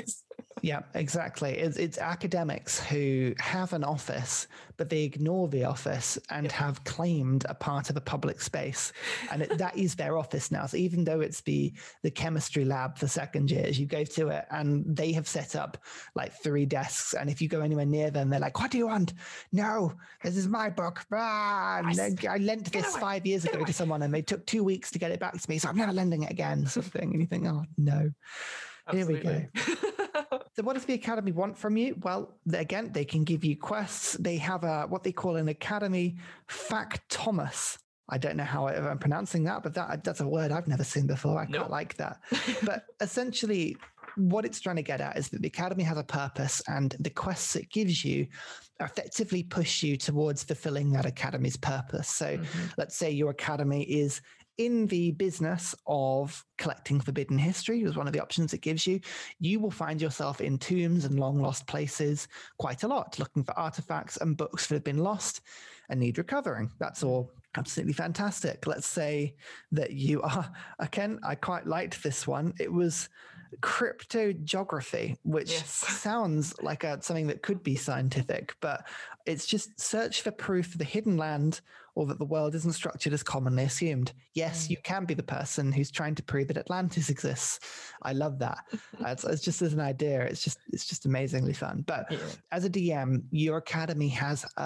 [0.61, 1.51] yeah, exactly.
[1.57, 6.53] It's, it's academics who have an office, but they ignore the office and yep.
[6.53, 8.93] have claimed a part of a public space,
[9.31, 10.65] and it, that is their office now.
[10.65, 14.45] So even though it's the the chemistry lab for second years, you go to it,
[14.51, 15.77] and they have set up
[16.15, 18.87] like three desks, and if you go anywhere near them, they're like, "What do you
[18.87, 19.13] want?
[19.51, 19.93] No,
[20.23, 21.05] this is my book.
[21.11, 24.91] Ah, I, I lent this five years ago to someone, and they took two weeks
[24.91, 27.11] to get it back to me." So I'm never lending it again, sort of thing.
[27.11, 28.11] And you think, oh no.
[28.87, 29.31] Absolutely.
[29.31, 30.39] Here we go.
[30.55, 31.95] so, what does the academy want from you?
[32.01, 34.13] Well, again, they can give you quests.
[34.19, 36.17] They have a what they call an academy
[36.49, 37.77] factomus.
[38.09, 41.07] I don't know how I'm pronouncing that, but that that's a word I've never seen
[41.07, 41.39] before.
[41.39, 41.61] I nope.
[41.61, 42.19] quite like that.
[42.63, 43.77] but essentially,
[44.15, 47.09] what it's trying to get at is that the academy has a purpose, and the
[47.09, 48.27] quests it gives you
[48.79, 52.09] effectively push you towards fulfilling that academy's purpose.
[52.09, 52.65] So, mm-hmm.
[52.77, 54.21] let's say your academy is
[54.57, 58.99] in the business of collecting forbidden history is one of the options it gives you
[59.39, 62.27] you will find yourself in tombs and long lost places
[62.59, 65.41] quite a lot looking for artifacts and books that have been lost
[65.89, 69.35] and need recovering that's all absolutely fantastic let's say
[69.71, 73.09] that you are again i quite liked this one it was
[73.61, 75.69] cryptogeography, which yes.
[75.99, 78.85] sounds like a, something that could be scientific, but
[79.25, 81.61] it's just search for proof of the hidden land
[81.95, 84.13] or that the world isn't structured as commonly assumed.
[84.33, 84.71] Yes, mm.
[84.71, 87.59] you can be the person who's trying to prove that Atlantis exists.
[88.01, 88.57] I love that.
[88.99, 91.83] it's, it's, just as an idea, it's just it's just amazingly fun.
[91.85, 92.17] But yeah.
[92.51, 94.61] as a DM, your academy has a,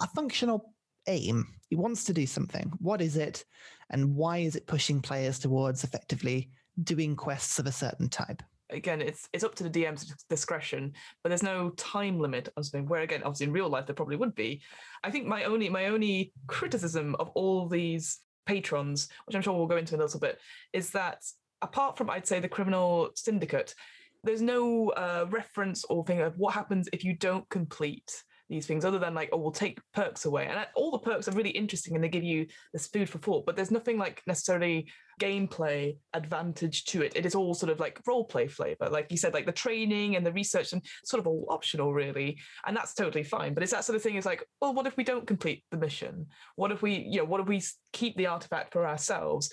[0.00, 0.74] a functional
[1.06, 1.46] aim.
[1.70, 2.72] It wants to do something.
[2.80, 3.44] What is it,
[3.90, 6.50] and why is it pushing players towards effectively
[6.82, 8.42] doing quests of a certain type?
[8.70, 12.88] again, it's it's up to the DM's discretion, but there's no time limit on something.
[12.88, 14.62] Where again, obviously in real life there probably would be.
[15.02, 19.66] I think my only my only criticism of all these patrons, which I'm sure we'll
[19.66, 20.38] go into in a little bit,
[20.72, 21.22] is that
[21.62, 23.74] apart from I'd say the criminal syndicate,
[24.24, 28.84] there's no uh, reference or thing of what happens if you don't complete these things
[28.84, 30.46] other than like oh we'll take perks away.
[30.46, 33.18] And uh, all the perks are really interesting and they give you this food for
[33.18, 34.88] thought but there's nothing like necessarily
[35.20, 37.12] gameplay advantage to it.
[37.16, 38.88] It is all sort of like role play flavor.
[38.88, 42.38] Like you said like the training and the research and sort of all optional really.
[42.66, 44.96] And that's totally fine but it's that sort of thing is like well what if
[44.96, 46.26] we don't complete the mission?
[46.56, 49.50] What if we you know what if we keep the artifact for ourselves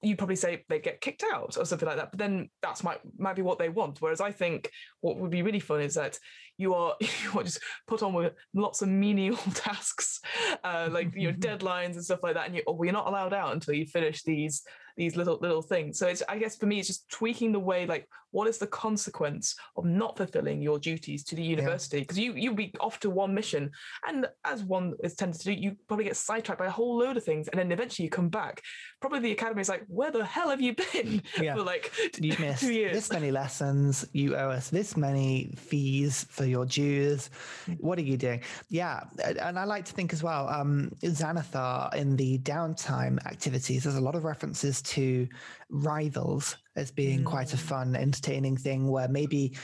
[0.00, 2.12] you probably say they get kicked out or something like that.
[2.12, 4.00] But then that's might might be what they want.
[4.00, 6.18] Whereas I think what would be really fun is that
[6.56, 10.20] you are you are just put on with lots of menial tasks,
[10.62, 13.32] uh, like you know deadlines and stuff like that, and you, oh, you're not allowed
[13.32, 14.62] out until you finish these
[14.96, 15.98] these little little things.
[15.98, 18.66] So it's I guess for me it's just tweaking the way like what is the
[18.66, 22.00] consequence of not fulfilling your duties to the university?
[22.00, 22.30] Because yeah.
[22.30, 23.70] you you'll be off to one mission
[24.06, 27.16] and as one is tended to do you probably get sidetracked by a whole load
[27.16, 28.62] of things and then eventually you come back.
[29.00, 31.22] Probably the academy is like where the hell have you been?
[31.38, 31.54] Yeah.
[31.54, 34.04] for like you've missed this many lessons.
[34.12, 37.30] You owe us this many fees for your dues.
[37.66, 37.72] Hmm.
[37.74, 38.42] what are you doing?
[38.68, 43.96] Yeah and I like to think as well um Xanathar in the downtime activities there's
[43.96, 45.28] a lot of references to
[45.70, 47.24] rivals as being mm.
[47.24, 47.60] quite a mm.
[47.60, 49.56] fun, entertaining thing where maybe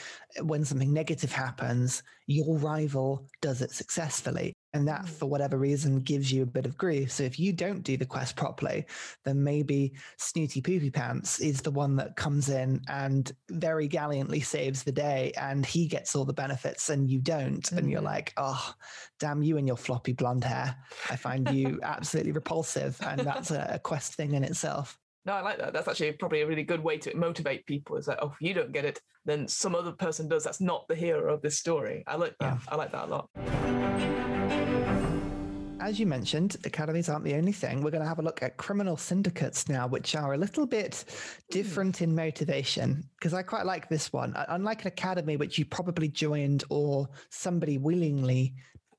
[0.42, 4.52] when something negative happens, your rival does it successfully.
[4.72, 5.08] And that, mm.
[5.08, 7.12] for whatever reason, gives you a bit of grief.
[7.12, 8.86] So if you don't do the quest properly,
[9.24, 14.82] then maybe Snooty Poopy Pants is the one that comes in and very gallantly saves
[14.82, 17.62] the day and he gets all the benefits and you don't.
[17.70, 17.78] Mm.
[17.78, 18.04] And you're mm.
[18.04, 18.74] like, oh,
[19.20, 20.76] damn you and your floppy blonde hair.
[21.08, 22.98] I find you absolutely repulsive.
[23.00, 24.98] And that's a, a quest thing in itself.
[25.26, 25.72] No, I like that.
[25.72, 27.96] That's actually probably a really good way to motivate people.
[27.96, 30.44] Is that oh, if you don't get it, then some other person does.
[30.44, 32.04] That's not the hero of this story.
[32.06, 32.52] I like that.
[32.52, 32.58] Yeah.
[32.68, 33.30] I like that a lot.
[35.80, 37.82] As you mentioned, academies aren't the only thing.
[37.82, 41.04] We're going to have a look at criminal syndicates now, which are a little bit
[41.08, 41.14] hmm.
[41.50, 43.08] different in motivation.
[43.18, 44.34] Because I quite like this one.
[44.34, 48.54] Uh, unlike an academy, which you probably joined or somebody willingly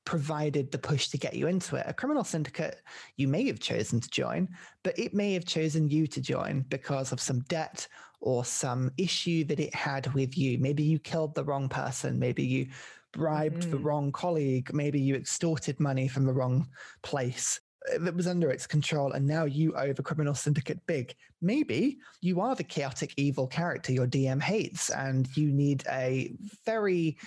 [0.06, 1.84] provided the push to get you into it.
[1.86, 2.80] A criminal syndicate
[3.16, 4.48] you may have chosen to join,
[4.82, 7.86] but it may have chosen you to join because of some debt
[8.20, 10.58] or some issue that it had with you.
[10.58, 12.18] Maybe you killed the wrong person.
[12.18, 12.68] Maybe you
[13.12, 13.70] bribed mm.
[13.70, 14.72] the wrong colleague.
[14.72, 16.66] Maybe you extorted money from the wrong
[17.02, 17.60] place
[17.98, 21.14] that was under its control and now you owe the criminal syndicate big.
[21.42, 27.18] Maybe you are the chaotic evil character your DM hates and you need a very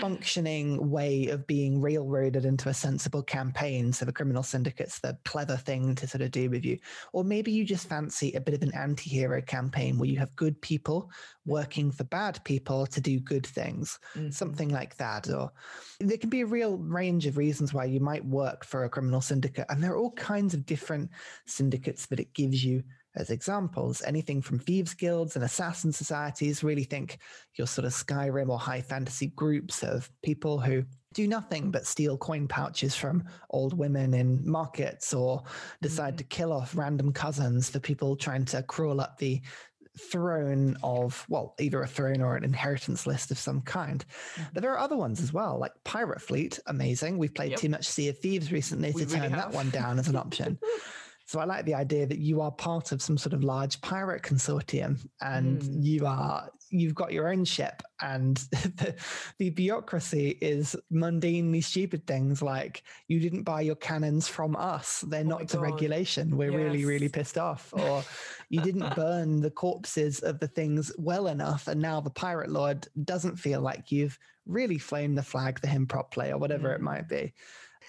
[0.00, 3.92] functioning way of being railroaded into a sensible campaign.
[3.92, 6.78] So the criminal syndicate's the clever thing to sort of do with you.
[7.12, 10.36] Or maybe you just fancy a bit of an anti hero campaign where you have
[10.36, 11.10] good people
[11.44, 14.30] working for bad people to do good things, mm-hmm.
[14.30, 15.28] something like that.
[15.30, 15.50] Or
[15.98, 19.20] there can be a real range of reasons why you might work for a criminal
[19.20, 19.66] syndicate.
[19.68, 21.10] And there are all kinds of different
[21.46, 22.84] syndicates that it gives you
[23.18, 24.02] as examples.
[24.02, 27.18] Anything from thieves guilds and assassin societies, really think
[27.56, 32.16] your sort of Skyrim or high fantasy groups of people who do nothing but steal
[32.16, 35.42] coin pouches from old women in markets or
[35.82, 36.18] decide mm-hmm.
[36.18, 39.40] to kill off random cousins for people trying to crawl up the
[39.98, 44.04] throne of, well, either a throne or an inheritance list of some kind.
[44.52, 47.18] But there are other ones as well, like Pirate Fleet, amazing.
[47.18, 47.60] We've played yep.
[47.60, 49.50] too much Sea of Thieves recently we to really turn have.
[49.50, 50.58] that one down as an option.
[51.28, 54.22] So I like the idea that you are part of some sort of large pirate
[54.22, 55.84] consortium and mm.
[55.84, 58.94] you are you've got your own ship and the,
[59.36, 65.04] the bureaucracy is mundanely stupid things like you didn't buy your cannons from us.
[65.06, 66.34] They're oh not to regulation.
[66.34, 66.62] We're yes.
[66.62, 67.74] really, really pissed off.
[67.78, 68.02] Or
[68.48, 72.88] you didn't burn the corpses of the things well enough and now the pirate lord
[73.04, 76.76] doesn't feel like you've really flown the flag for him properly or whatever mm.
[76.76, 77.34] it might be.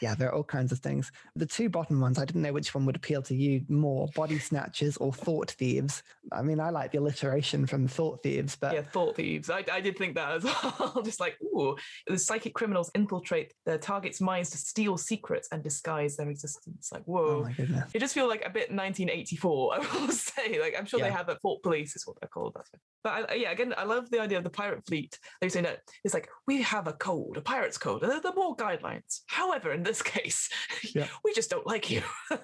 [0.01, 1.11] Yeah, there are all kinds of things.
[1.35, 4.39] The two bottom ones, I didn't know which one would appeal to you more body
[4.39, 6.03] snatchers or thought thieves.
[6.31, 8.73] I mean, I like the alliteration from thought thieves, but.
[8.73, 9.49] Yeah, thought thieves.
[9.49, 10.43] I, I did think that as
[10.79, 11.01] well.
[11.03, 11.75] Just like, ooh,
[12.07, 16.89] the psychic criminals infiltrate their target's minds to steal secrets and disguise their existence.
[16.91, 17.39] Like, oh whoa.
[17.39, 17.91] Oh my goodness.
[17.93, 20.59] It just feels like a bit 1984, I will say.
[20.59, 21.07] Like, I'm sure yeah.
[21.07, 22.55] they have that thought police, is what they're called.
[23.03, 25.17] But I, yeah, again, I love the idea of the pirate fleet.
[25.41, 28.35] They say, no, it's like, we have a code, a pirate's code, and there are
[28.35, 29.21] more guidelines.
[29.27, 30.49] However, in this case,
[30.95, 31.07] yeah.
[31.23, 32.01] we just don't like you.
[32.31, 32.37] I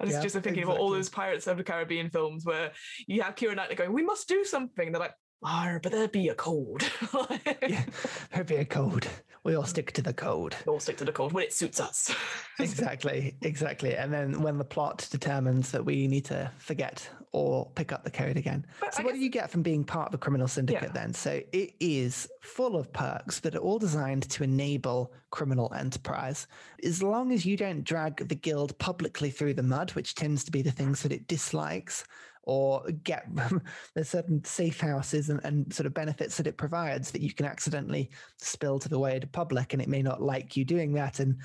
[0.00, 0.62] was yeah, just thinking exactly.
[0.62, 2.72] about all those Pirates of the Caribbean films where
[3.06, 6.28] you have Keira Knightley going, "We must do something." They're like, "Ah, but there'd be
[6.28, 6.84] a code."
[7.66, 7.84] yeah,
[8.32, 9.06] there'd be a code.
[9.44, 10.56] We all stick to the code.
[10.66, 12.14] We all stick to the code when it suits us.
[12.58, 13.96] exactly, exactly.
[13.96, 18.10] And then when the plot determines that we need to forget or pick up the
[18.10, 18.66] code again.
[18.80, 19.18] But so, I what guess...
[19.18, 20.92] do you get from being part of a criminal syndicate yeah.
[20.92, 21.14] then?
[21.14, 26.46] So, it is full of perks that are all designed to enable criminal enterprise.
[26.82, 30.50] As long as you don't drag the guild publicly through the mud, which tends to
[30.50, 32.04] be the things that it dislikes,
[32.44, 33.26] or get
[33.94, 37.46] there's certain safe houses and, and, sort of benefits that it provides that you can
[37.46, 41.36] accidentally spill to the wider public and it may not like you doing that and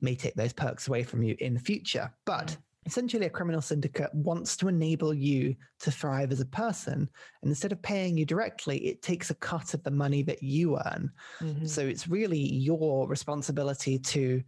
[0.00, 2.10] may take those perks away from you in the future.
[2.24, 7.08] But essentially a criminal syndicate wants to enable you to thrive as a person
[7.42, 10.76] and instead of paying you directly it takes a cut of the money that you
[10.76, 11.10] earn.
[11.40, 11.66] Mm-hmm.
[11.66, 14.42] so it's really your responsibility to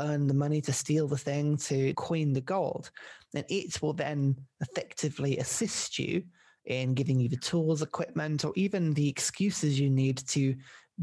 [0.00, 2.90] earn the money to steal the thing to coin the gold.
[3.34, 6.22] And it will then effectively assist you
[6.64, 10.54] in giving you the tools equipment or even the excuses you need to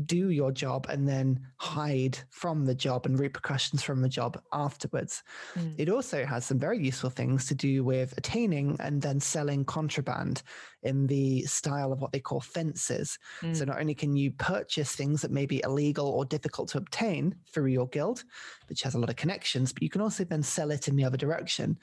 [0.06, 5.24] do your job and then hide from the job and repercussions from the job afterwards.
[5.56, 5.76] Mm.
[5.78, 10.44] It also has some very useful things to do with attaining and then selling contraband
[10.84, 13.18] in the style of what they call fences.
[13.42, 13.56] Mm.
[13.56, 17.36] So not only can you purchase things that may be illegal or difficult to obtain
[17.52, 18.24] through your guild,
[18.68, 21.04] which has a lot of connections, but you can also then sell it in the
[21.04, 21.78] other direction.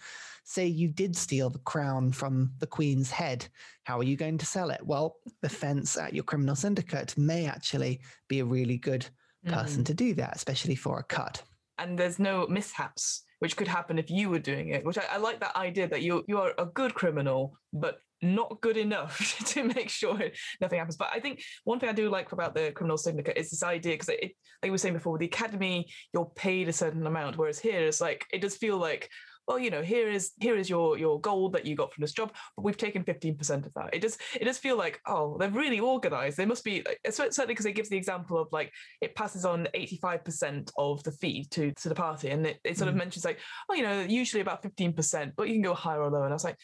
[0.49, 3.49] Say you did steal the crown from the Queen's head.
[3.83, 4.81] How are you going to sell it?
[4.81, 9.05] Well, the fence at your criminal syndicate may actually be a really good
[9.45, 9.87] person mm.
[9.87, 11.43] to do that, especially for a cut.
[11.79, 14.85] And there's no mishaps which could happen if you were doing it.
[14.85, 18.61] Which I, I, like that idea that you you are a good criminal, but not
[18.61, 20.19] good enough to make sure
[20.61, 20.97] nothing happens.
[20.97, 23.95] But I think one thing I do like about the criminal syndicate is this idea
[23.95, 24.33] because it, like
[24.65, 28.01] we were saying before, with the academy, you're paid a certain amount, whereas here it's
[28.01, 29.11] like it does feel like
[29.47, 32.13] well, you know, here is here is your your gold that you got from this
[32.13, 33.91] job, but we've taken fifteen percent of that.
[33.93, 36.37] It does it does feel like oh, they're really organized.
[36.37, 39.99] They must be certainly because it gives the example of like it passes on eighty
[39.99, 42.93] five percent of the fee to to the party, and it, it sort mm.
[42.93, 43.39] of mentions like
[43.71, 46.25] oh, you know, usually about fifteen percent, but you can go higher or lower.
[46.25, 46.59] And I was like,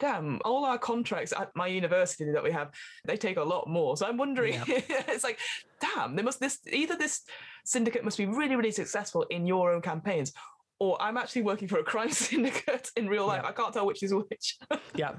[0.00, 2.70] damn, all our contracts at my university that we have,
[3.06, 3.96] they take a lot more.
[3.96, 4.64] So I'm wondering, yeah.
[4.68, 5.38] it's like,
[5.80, 7.22] damn, they must this either this
[7.64, 10.32] syndicate must be really, really successful in your own campaigns,
[10.80, 13.42] or I'm actually working for a crime syndicate in real life.
[13.42, 13.48] Yeah.
[13.48, 14.58] I can't tell which is which.
[14.96, 15.12] yeah.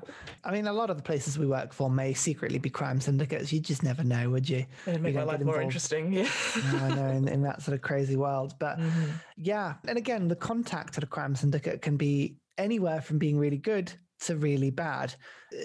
[0.43, 3.51] I mean, a lot of the places we work for may secretly be crime syndicates.
[3.53, 4.65] You just never know, would you?
[4.85, 6.13] It'd make my life more interesting.
[6.13, 6.29] Yeah.
[6.55, 8.55] I know, in, in, that sort of crazy world.
[8.59, 9.11] But mm-hmm.
[9.37, 9.75] yeah.
[9.87, 13.91] And again, the contact at a crime syndicate can be anywhere from being really good
[14.21, 15.13] to really bad.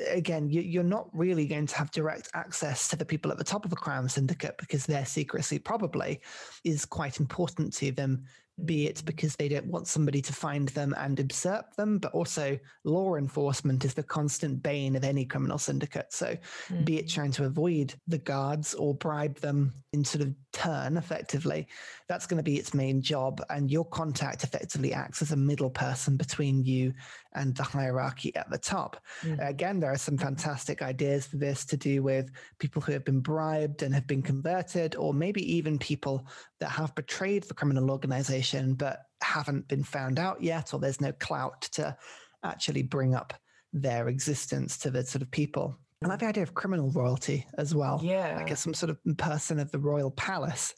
[0.08, 3.44] Again, you, are not really going to have direct access to the people at the
[3.44, 6.20] top of a crime syndicate because their secrecy probably
[6.64, 8.24] is quite important to them
[8.66, 12.58] be it because they don't want somebody to find them and usurp them, but also
[12.84, 16.12] law enforcement is the constant bane of any criminal syndicate.
[16.12, 16.36] So,
[16.68, 16.84] mm-hmm.
[16.84, 17.14] be it mm.
[17.14, 21.66] trying to avoid the guards or bribe them in sort of turn effectively,
[22.08, 23.44] that's going to be its main job.
[23.50, 26.92] And your contact effectively acts as a middle person between you
[27.34, 29.02] and the hierarchy at the top.
[29.22, 29.40] Mm-hmm.
[29.40, 33.20] Again, there are some fantastic ideas for this to do with people who have been
[33.20, 36.26] bribed and have been converted, or maybe even people
[36.60, 41.12] that have betrayed the criminal organization but haven't been found out yet, or there's no
[41.12, 41.96] clout to
[42.44, 43.34] actually bring up
[43.72, 45.76] their existence to the sort of people.
[46.02, 48.00] I like the idea of criminal royalty as well.
[48.02, 48.36] Yeah.
[48.36, 50.74] Like some sort of person of the royal palace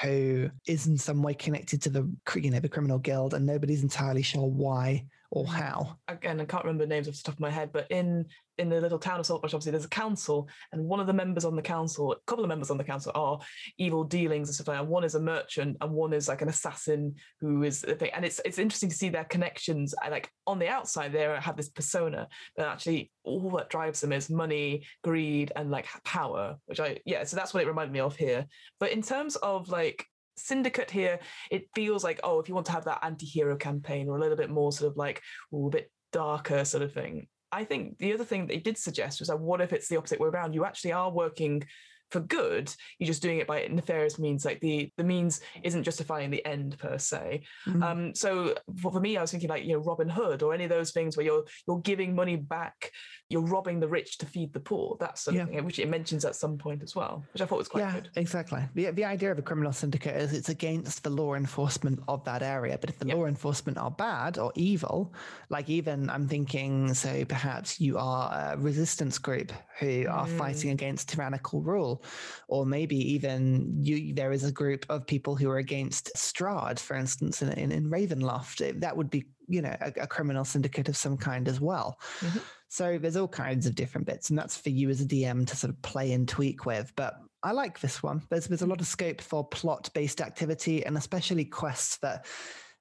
[0.00, 3.82] who is in some way connected to the you know the criminal guild and nobody's
[3.82, 5.48] entirely sure why or mm.
[5.48, 5.96] how.
[6.08, 8.26] Again, I can't remember the names off the top of my head, but in
[8.58, 11.46] in the little town of Saltmarsh, obviously there's a council, and one of the members
[11.46, 13.38] on the council, a couple of members on the council are
[13.78, 14.86] evil dealings and stuff like that.
[14.86, 18.10] One is a merchant, and one is like an assassin who is a thing.
[18.14, 19.94] And it's it's interesting to see their connections.
[20.10, 24.30] Like on the outside, they have this persona, but actually all that drives them is
[24.30, 26.56] money, greed, and like power.
[26.66, 28.46] Which I yeah, so that's what it reminded me of here.
[28.78, 30.06] But in terms of like
[30.40, 31.18] syndicate here
[31.50, 34.36] it feels like oh if you want to have that anti-hero campaign or a little
[34.36, 35.22] bit more sort of like
[35.54, 39.20] ooh, a bit darker sort of thing I think the other thing they did suggest
[39.20, 40.54] was that what if it's the opposite way around?
[40.54, 41.64] You actually are working
[42.10, 46.30] for good you're just doing it by nefarious means like the the means isn't justifying
[46.30, 47.82] the end per se mm-hmm.
[47.82, 50.64] um so for, for, me i was thinking like you know robin hood or any
[50.64, 52.90] of those things where you're you're giving money back
[53.30, 55.60] you're robbing the rich to feed the poor that's something yeah.
[55.60, 58.10] which it mentions at some point as well which i thought was quite yeah, good
[58.16, 62.22] exactly the, the idea of a criminal syndicate is it's against the law enforcement of
[62.24, 63.16] that area but if the yep.
[63.16, 65.14] law enforcement are bad or evil
[65.48, 70.36] like even i'm thinking so perhaps you are a resistance group who are mm.
[70.36, 72.04] fighting against tyrannical rule
[72.48, 76.96] or maybe even you there is a group of people who are against strahd for
[76.96, 80.96] instance in, in, in ravenloft that would be you know a, a, criminal syndicate of
[80.96, 82.38] some kind as well mm-hmm.
[82.70, 85.56] So there's all kinds of different bits, and that's for you as a DM to
[85.56, 86.92] sort of play and tweak with.
[86.94, 88.22] But I like this one.
[88.30, 92.26] There's there's a lot of scope for plot based activity, and especially quests that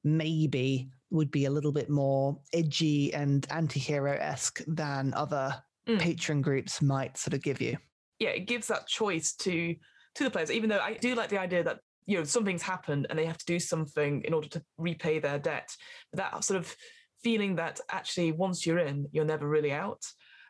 [0.03, 5.55] maybe would be a little bit more edgy and anti-hero esque than other
[5.87, 5.99] mm.
[5.99, 7.75] patron groups might sort of give you.
[8.19, 9.75] Yeah, it gives that choice to
[10.15, 10.51] to the players.
[10.51, 13.39] Even though I do like the idea that you know something's happened and they have
[13.39, 15.75] to do something in order to repay their debt.
[16.11, 16.75] But that sort of
[17.23, 20.03] feeling that actually once you're in, you're never really out.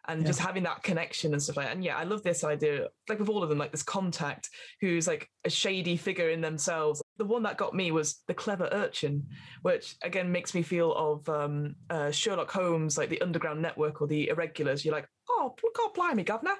[0.07, 0.27] And yeah.
[0.27, 1.75] just having that connection and stuff like that.
[1.75, 4.49] And yeah, I love this idea, like with all of them, like this contact
[4.81, 7.03] who's like a shady figure in themselves.
[7.17, 9.27] The one that got me was the clever urchin,
[9.61, 14.07] which again makes me feel of um, uh, Sherlock Holmes, like the underground network or
[14.07, 14.83] the irregulars.
[14.83, 16.55] You're like, oh, God blimey, governor,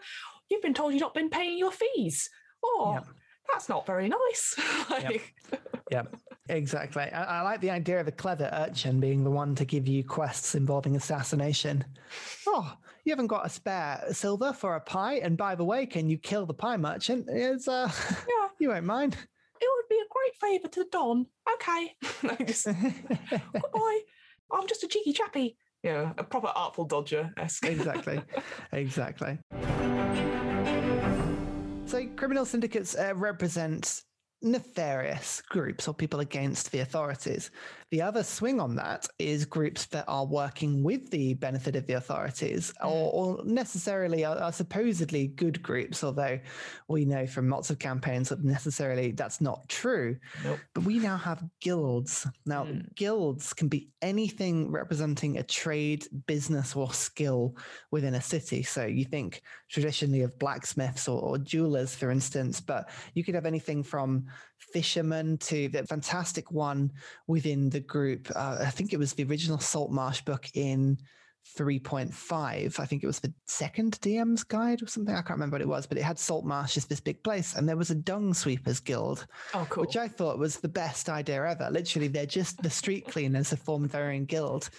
[0.49, 2.29] you've been told you've not been paying your fees.
[2.63, 3.13] Oh, yeah.
[3.51, 4.55] That's not very nice.
[4.89, 5.33] like...
[5.91, 6.03] yeah.
[6.49, 7.03] Exactly.
[7.03, 10.03] I, I, like the idea of a clever urchin being the one to give you
[10.03, 11.85] quests involving assassination.
[12.47, 12.75] Oh,
[13.05, 16.17] you haven't got a spare silver for a pie, and by the way, can you
[16.17, 17.25] kill the pie merchant?
[17.29, 19.15] It's uh, yeah, you won't mind.
[19.61, 21.27] It would be a great favour to Don.
[21.53, 21.95] Okay,
[22.45, 23.99] just, goodbye.
[24.51, 25.57] I'm just a cheeky chappy.
[25.83, 27.65] Yeah, a proper artful dodger esque.
[27.65, 28.21] exactly,
[28.71, 29.39] exactly.
[31.89, 34.03] So, criminal syndicates uh, represent
[34.41, 37.51] nefarious groups or people against the authorities.
[37.91, 41.93] The other swing on that is groups that are working with the benefit of the
[41.93, 46.39] authorities or, or necessarily are, are, supposedly good groups, although
[46.87, 50.17] we know from lots of campaigns that necessarily that's not true.
[50.43, 50.59] Nope.
[50.75, 52.27] But we now have guilds.
[52.45, 52.93] Now, mm.
[52.95, 57.55] guilds can be anything representing a trade, business, or skill
[57.89, 58.61] within a city.
[58.61, 63.47] So you think traditionally of blacksmiths or, or jewelers, for instance, but you could have
[63.47, 64.27] anything from
[64.57, 66.91] fisherman to the fantastic one
[67.27, 68.29] within the group.
[68.35, 70.97] Uh, I think it was the original Saltmarsh book in
[71.57, 72.79] 3.5.
[72.79, 75.13] I think it was the second DM's guide or something.
[75.13, 77.55] I can't remember what it was, but it had Saltmarsh as this big place.
[77.55, 79.81] And there was a dung sweepers guild, oh, cool.
[79.81, 81.69] which I thought was the best idea ever.
[81.69, 84.69] Literally, they're just the street cleaners have formed their own guild.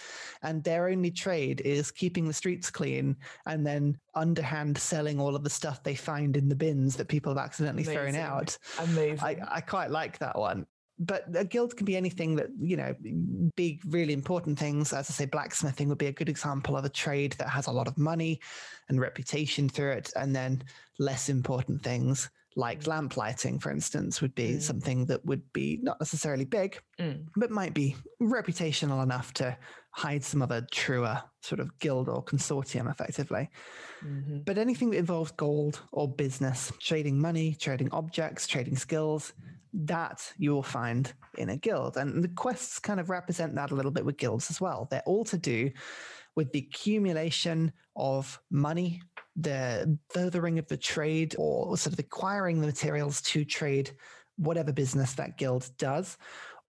[0.43, 3.15] And their only trade is keeping the streets clean
[3.45, 7.33] and then underhand selling all of the stuff they find in the bins that people
[7.33, 8.13] have accidentally Amazing.
[8.13, 8.57] thrown out.
[8.79, 9.19] Amazing.
[9.23, 10.65] I, I quite like that one
[11.01, 12.95] but a guild can be anything that you know
[13.55, 16.89] big really important things as i say blacksmithing would be a good example of a
[16.89, 18.39] trade that has a lot of money
[18.87, 20.63] and reputation through it and then
[20.99, 22.87] less important things like mm.
[22.87, 24.61] lamp lighting for instance would be mm.
[24.61, 27.25] something that would be not necessarily big mm.
[27.35, 29.57] but might be reputational enough to
[29.91, 33.49] hide some other truer sort of guild or consortium effectively
[34.05, 34.39] mm-hmm.
[34.45, 39.33] but anything that involves gold or business trading money trading objects trading skills
[39.73, 41.97] that you will find in a guild.
[41.97, 44.87] And the quests kind of represent that a little bit with guilds as well.
[44.89, 45.71] They're all to do
[46.35, 49.01] with the accumulation of money,
[49.35, 53.91] the furthering of the trade, or sort of acquiring the materials to trade
[54.37, 56.17] whatever business that guild does,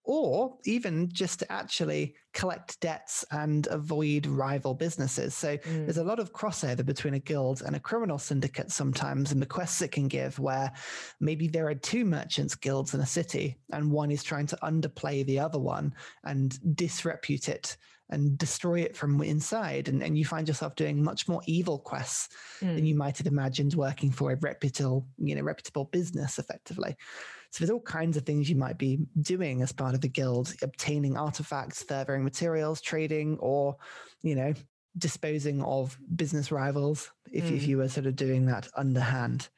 [0.03, 5.33] or even just to actually collect debts and avoid rival businesses.
[5.33, 5.85] So mm.
[5.85, 9.45] there's a lot of crossover between a guild and a criminal syndicate sometimes in the
[9.45, 10.71] quests it can give, where
[11.19, 15.25] maybe there are two merchants guilds in a city and one is trying to underplay
[15.25, 15.93] the other one
[16.25, 17.77] and disrepute it
[18.09, 19.87] and destroy it from inside.
[19.87, 22.29] And, and you find yourself doing much more evil quests
[22.61, 22.75] mm.
[22.75, 26.95] than you might have imagined working for a reputable, you know, reputable business effectively.
[27.53, 30.55] So there's all kinds of things you might be doing as part of the guild,
[30.63, 33.77] obtaining artifacts, furthering materials, trading, or,
[34.23, 34.55] you know,
[34.97, 37.55] disposing of business rivals if, mm.
[37.55, 39.49] if you were sort of doing that underhand.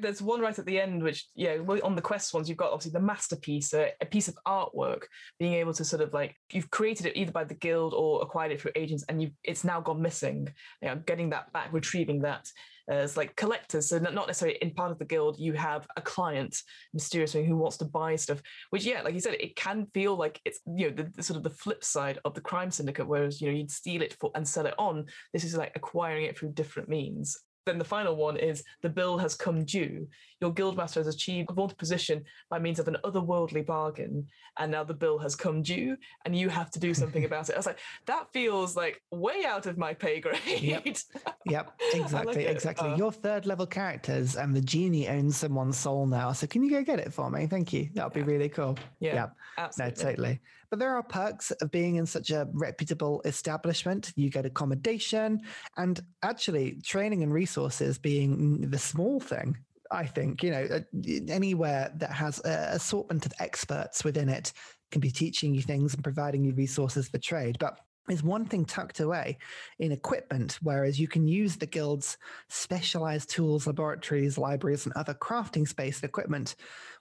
[0.00, 2.90] There's one right at the end, which, yeah, on the quest ones, you've got obviously
[2.90, 5.02] the masterpiece, a, a, piece of artwork,
[5.38, 8.50] being able to sort of like, you've created it either by the guild or acquired
[8.50, 10.52] it through agents, and you it's now gone missing.
[10.82, 12.48] You know, getting that back, retrieving that
[12.88, 13.88] as like collectors.
[13.88, 16.60] So not necessarily in part of the guild, you have a client
[16.92, 18.42] mysteriously who wants to buy stuff.
[18.70, 21.36] Which yeah, like you said, it can feel like it's you know the, the sort
[21.36, 24.30] of the flip side of the crime syndicate, whereas you know you'd steal it for
[24.34, 25.06] and sell it on.
[25.32, 27.38] This is like acquiring it through different means.
[27.66, 30.06] Then the final one is the bill has come due.
[30.40, 34.26] Your guildmaster has achieved a vaunted position by means of an otherworldly bargain,
[34.58, 35.96] and now the bill has come due,
[36.26, 37.54] and you have to do something about it.
[37.54, 40.40] I was like, that feels like way out of my pay grade.
[40.46, 40.86] Yep,
[41.46, 41.72] yep.
[41.94, 42.90] exactly, like exactly.
[42.90, 46.32] Uh, Your third level characters, and the genie owns someone's soul now.
[46.32, 47.46] So can you go get it for me?
[47.46, 47.88] Thank you.
[47.94, 48.26] That would yeah.
[48.26, 48.76] be really cool.
[49.00, 49.32] Yeah, yep.
[49.56, 50.04] absolutely.
[50.04, 50.40] No, totally.
[50.74, 54.12] But there are perks of being in such a reputable establishment.
[54.16, 55.42] You get accommodation
[55.76, 59.56] and actually training and resources being the small thing.
[59.92, 60.80] I think, you know, uh,
[61.28, 64.52] anywhere that has an assortment of experts within it
[64.90, 67.56] can be teaching you things and providing you resources for trade.
[67.60, 67.78] But
[68.08, 69.38] is one thing tucked away
[69.78, 75.66] in equipment, whereas you can use the guild's specialized tools, laboratories, libraries, and other crafting
[75.66, 76.56] space and equipment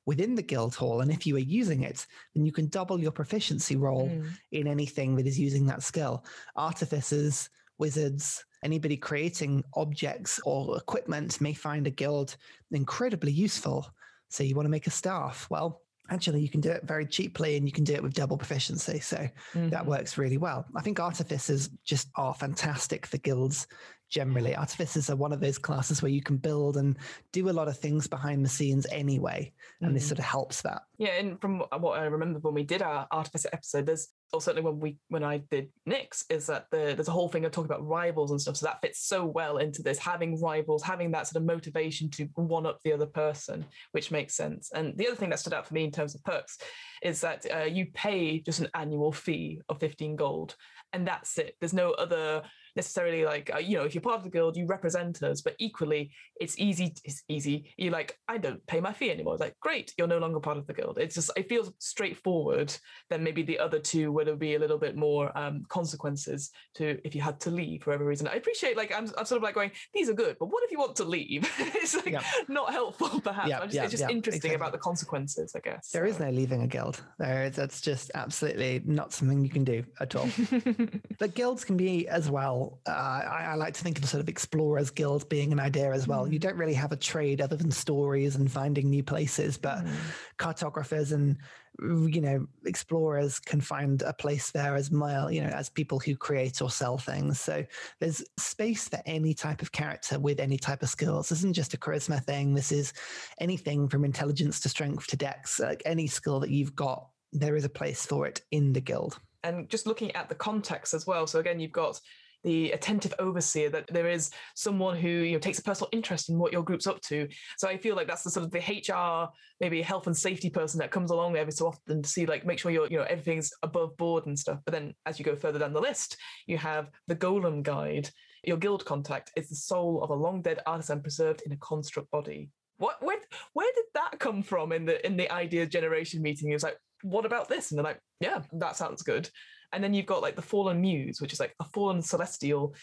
[0.05, 1.01] within the guild hall.
[1.01, 4.29] And if you are using it, then you can double your proficiency roll mm.
[4.51, 6.25] in anything that is using that skill.
[6.55, 12.37] Artificers, wizards, anybody creating objects or equipment may find a guild
[12.71, 13.87] incredibly useful.
[14.29, 15.47] So you want to make a staff.
[15.49, 15.82] Well,
[16.13, 18.99] actually you can do it very cheaply and you can do it with double proficiency
[18.99, 19.69] so mm-hmm.
[19.69, 23.67] that works really well i think artificers just are fantastic for guilds
[24.09, 26.97] generally artificers are one of those classes where you can build and
[27.31, 29.51] do a lot of things behind the scenes anyway
[29.81, 29.95] and mm-hmm.
[29.95, 33.07] this sort of helps that yeah and from what i remember when we did our
[33.11, 37.07] artificer episode there's or certainly when we when I did Nyx, is that the, there's
[37.07, 38.57] a whole thing of talking about rivals and stuff.
[38.57, 42.27] So that fits so well into this having rivals, having that sort of motivation to
[42.35, 44.71] one up the other person, which makes sense.
[44.73, 46.57] And the other thing that stood out for me in terms of perks
[47.03, 50.55] is that uh, you pay just an annual fee of 15 gold,
[50.91, 51.55] and that's it.
[51.59, 52.43] There's no other
[52.75, 55.55] necessarily like uh, you know if you're part of the guild you represent us but
[55.59, 57.73] equally it's easy it's easy.
[57.77, 59.33] You're like i don't pay my fee anymore.
[59.35, 60.97] It's like great you're no longer part of the guild.
[60.97, 62.75] It's just it feels straightforward
[63.09, 66.99] than maybe the other two where there'll be a little bit more um, consequences to
[67.05, 68.27] if you had to leave for whatever reason.
[68.27, 70.71] I appreciate like I'm, I'm sort of like going these are good but what if
[70.71, 71.49] you want to leave?
[71.83, 72.23] It's like yeah.
[72.47, 73.49] not helpful perhaps.
[73.49, 74.55] Yeah, just, yeah, it's just interesting exactly.
[74.55, 76.13] about the consequences i guess There so.
[76.13, 77.01] is no leaving a guild.
[77.19, 80.29] There that's just absolutely not something you can do at all.
[81.19, 84.29] But guilds can be as well uh, I, I, like to think of sort of
[84.29, 86.25] explorers guild being an idea as well.
[86.25, 86.33] Mm.
[86.33, 89.91] You don't really have a trade other than stories and finding new places, but mm.
[90.37, 91.37] cartographers and
[91.79, 96.15] you know explorers can find a place there as mile you know as people who
[96.15, 97.65] create or sell things so
[97.99, 101.73] there's space for any type of character with any type of skills this isn't just
[101.73, 102.93] a charisma thing this is
[103.39, 107.65] anything from intelligence to strength to dex like any skill that you've got there is
[107.65, 111.25] a place for it in the guild and just looking at the context as well
[111.25, 111.99] so again you've got
[112.43, 116.37] the attentive overseer that there is someone who you know takes a personal interest in
[116.37, 117.27] what your group's up to.
[117.57, 120.79] So i feel like that's the sort of the hr maybe health and safety person
[120.79, 123.51] that comes along every so often to see like make sure you're you know everything's
[123.63, 124.59] above board and stuff.
[124.65, 126.17] But then as you go further down the list
[126.47, 128.09] you have the golem guide.
[128.45, 132.11] Your guild contact is the soul of a long dead artisan preserved in a construct
[132.11, 132.49] body.
[132.77, 133.19] What where,
[133.53, 136.49] where did that come from in the in the idea generation meeting?
[136.49, 137.71] It was like what about this?
[137.71, 139.29] And they're like yeah that sounds good
[139.73, 142.75] and then you've got like the fallen muse which is like a fallen celestial.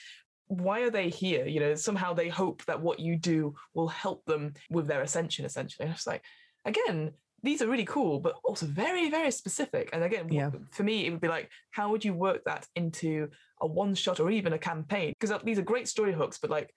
[0.49, 1.47] Why are they here?
[1.47, 5.45] You know somehow they hope that what you do will help them with their ascension
[5.45, 5.86] essentially.
[5.86, 6.22] And it's like
[6.64, 7.12] again
[7.43, 9.91] these are really cool but also very very specific.
[9.93, 10.51] And again yeah.
[10.72, 13.28] for me it would be like how would you work that into
[13.61, 15.14] a one shot or even a campaign?
[15.18, 16.70] Because uh, these are great story hooks but like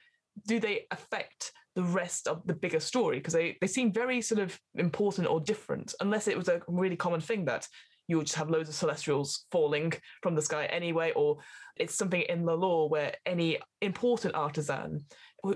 [0.48, 3.18] do they affect the rest of the bigger story?
[3.18, 6.96] Because they, they seem very sort of important or different unless it was a really
[6.96, 7.68] common thing that
[8.08, 11.38] you would just have loads of celestials falling from the sky anyway, or
[11.78, 15.06] it's something in the law where any important artisan,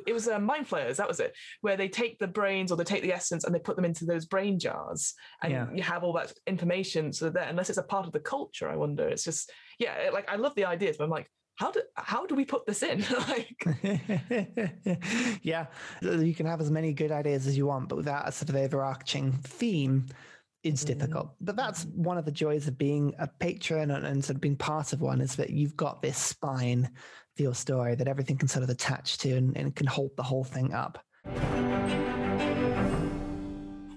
[0.06, 2.84] it was uh, mind flayers, that was it, where they take the brains or they
[2.84, 5.68] take the essence and they put them into those brain jars, and yeah.
[5.74, 7.14] you have all that information.
[7.14, 9.08] So that unless it's a part of the culture, I wonder.
[9.08, 12.36] It's just yeah, like I love the ideas, but I'm like, how do how do
[12.36, 13.66] we put this in like
[15.42, 15.66] yeah
[16.02, 18.56] you can have as many good ideas as you want but without a sort of
[18.56, 20.06] overarching theme
[20.64, 21.00] it's mm-hmm.
[21.00, 21.32] difficult.
[21.42, 24.56] But that's one of the joys of being a patron and, and, sort of being
[24.56, 26.90] part of one is that you've got this spine
[27.36, 30.24] for your story that everything can sort of attach to and, and can hold the
[30.24, 31.04] whole thing up.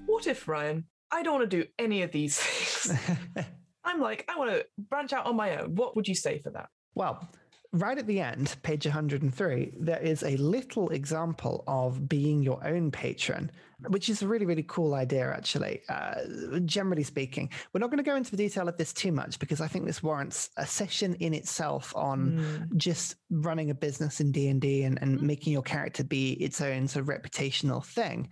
[0.06, 3.00] What if, Ryan, I don't want to do any of these things?
[3.84, 5.74] I'm like, I want to branch out on my own.
[5.74, 6.68] What would you say for that?
[6.94, 7.26] Well,
[7.72, 12.90] right at the end, page 103, there is a little example of being your own
[12.90, 13.50] patron,
[13.88, 15.82] which is a really, really cool idea, actually.
[15.88, 16.16] Uh,
[16.64, 19.60] generally speaking, we're not going to go into the detail of this too much because
[19.60, 22.76] I think this warrants a session in itself on mm.
[22.76, 25.22] just running a business in D&D and, and mm.
[25.22, 28.30] making your character be its own sort of reputational thing.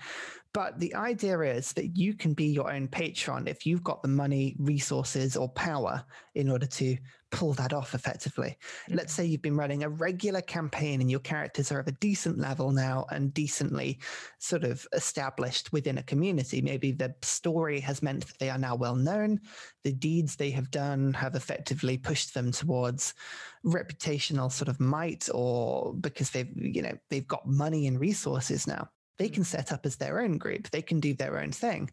[0.52, 4.08] But the idea is that you can be your own patron if you've got the
[4.08, 6.02] money, resources, or power
[6.34, 6.96] in order to
[7.30, 8.56] pull that off effectively.
[8.58, 8.96] Mm-hmm.
[8.96, 12.38] Let's say you've been running a regular campaign and your characters are of a decent
[12.38, 13.98] level now and decently
[14.38, 16.60] sort of established within a community.
[16.60, 19.40] Maybe the story has meant that they are now well known.
[19.84, 23.14] The deeds they have done have effectively pushed them towards
[23.64, 28.88] reputational sort of might or because they've, you know, they've got money and resources now
[29.18, 30.70] they can set up as their own group.
[30.70, 31.90] They can do their own thing.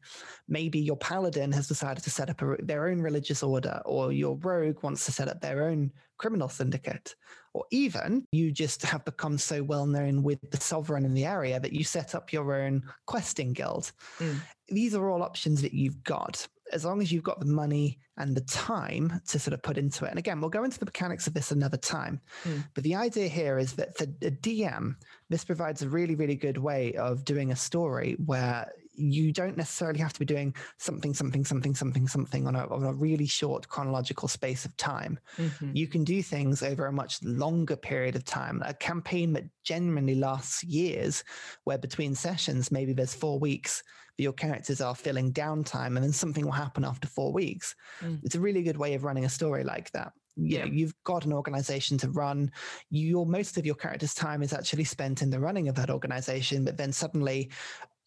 [0.48, 4.36] Maybe your paladin has decided to set up a, their own religious order, or your
[4.38, 7.16] rogue wants to set up their own criminal syndicate,
[7.54, 11.60] or even you just have become so well known with the sovereign in the area
[11.60, 13.92] that you set up your own questing guild.
[14.20, 14.40] Mm.
[14.68, 18.36] These are all options that you've got as long as you've got the money and
[18.36, 20.10] the time to sort of put into it.
[20.10, 22.22] And again, we'll go into the mechanics of this another time.
[22.44, 22.66] Mm.
[22.74, 24.96] But the idea here is that for a DM,
[25.30, 30.00] this provides a really, really good way of doing a story where you don't necessarily
[30.00, 33.68] have to be doing something, something, something, something, something on a, on a really short
[33.68, 35.20] chronological space of time.
[35.38, 35.72] Mm-hmm.
[35.74, 38.64] You can do things over a much longer period of time.
[38.66, 41.24] A campaign that genuinely lasts years,
[41.66, 43.84] where between sessions, maybe there's four weeks
[44.18, 47.76] your characters are filling downtime and then something will happen after four weeks.
[48.02, 48.20] Mm.
[48.24, 50.14] It's a really good way of running a story like that.
[50.38, 50.66] You yeah.
[50.66, 52.52] know, you've got an organization to run.
[52.90, 56.66] Your most of your character's time is actually spent in the running of that organization,
[56.66, 57.52] but then suddenly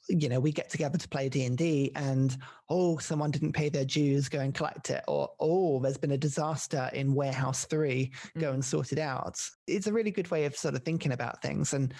[0.09, 2.39] you know we get together to play d&d and
[2.71, 6.19] oh someone didn't pay their dues go and collect it or oh there's been a
[6.19, 8.41] disaster in warehouse 3 mm.
[8.41, 11.43] go and sort it out it's a really good way of sort of thinking about
[11.43, 11.95] things and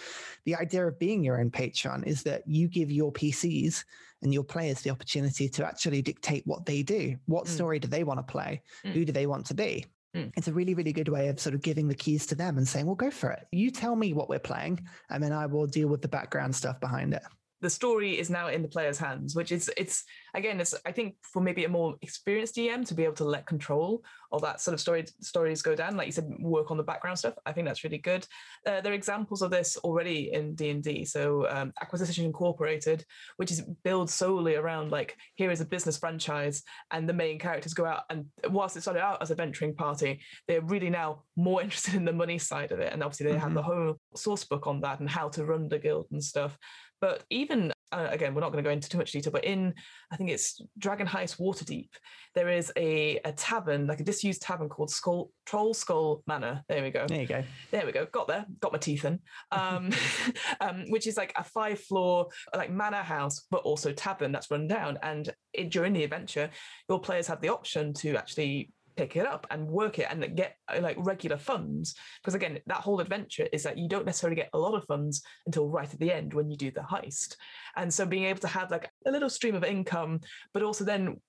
[0.45, 3.85] the idea of being your own patron is that you give your pcs
[4.23, 7.49] and your players the opportunity to actually dictate what they do what mm.
[7.49, 8.93] story do they want to play mm.
[8.93, 9.85] who do they want to be
[10.17, 10.33] Mm.
[10.39, 12.67] It's a really, really good way of sort of giving the keys to them and
[12.67, 13.47] saying, well, go for it.
[13.53, 14.81] You tell me what we're playing,
[15.11, 17.23] and then I will deal with the background stuff behind it
[17.61, 20.05] the story is now in the player's hands, which is it's
[20.35, 23.47] again, it's I think for maybe a more experienced DM to be able to let
[23.47, 26.83] control of that sort of story stories go down, like you said, work on the
[26.83, 27.35] background stuff.
[27.47, 28.27] I think that's really good.
[28.67, 31.05] Uh, there are examples of this already in D and D.
[31.05, 33.05] So um, Acquisition Incorporated,
[33.37, 37.75] which is built solely around like here is a business franchise, and the main characters
[37.75, 41.63] go out and whilst it started out as a venturing party, they're really now more
[41.63, 43.43] interested in the money side of it, and obviously they mm-hmm.
[43.43, 46.57] have the whole source book on that and how to run the guild and stuff.
[47.01, 49.75] But even uh, again, we're not going to go into too much detail, but in
[50.11, 51.89] I think it's Dragon Heist Waterdeep,
[52.35, 56.63] there is a, a tavern, like a disused tavern called Skull Troll Skull Manor.
[56.69, 57.07] There we go.
[57.07, 57.43] There you go.
[57.71, 58.07] There we go.
[58.07, 58.45] Got there.
[58.61, 59.21] Got my teeth in.
[59.53, 59.91] Um,
[60.61, 64.67] um, which is like a five floor like manor house, but also tavern that's run
[64.67, 64.99] down.
[65.03, 66.51] And it, during the adventure,
[66.89, 70.57] your players have the option to actually pick it up and work it and get
[70.69, 74.51] uh, like regular funds because again that whole adventure is that you don't necessarily get
[74.55, 77.37] a lot of funds until right at the end when you do the heist.
[77.77, 80.21] And so being able to have like a little stream of income
[80.53, 81.21] but also then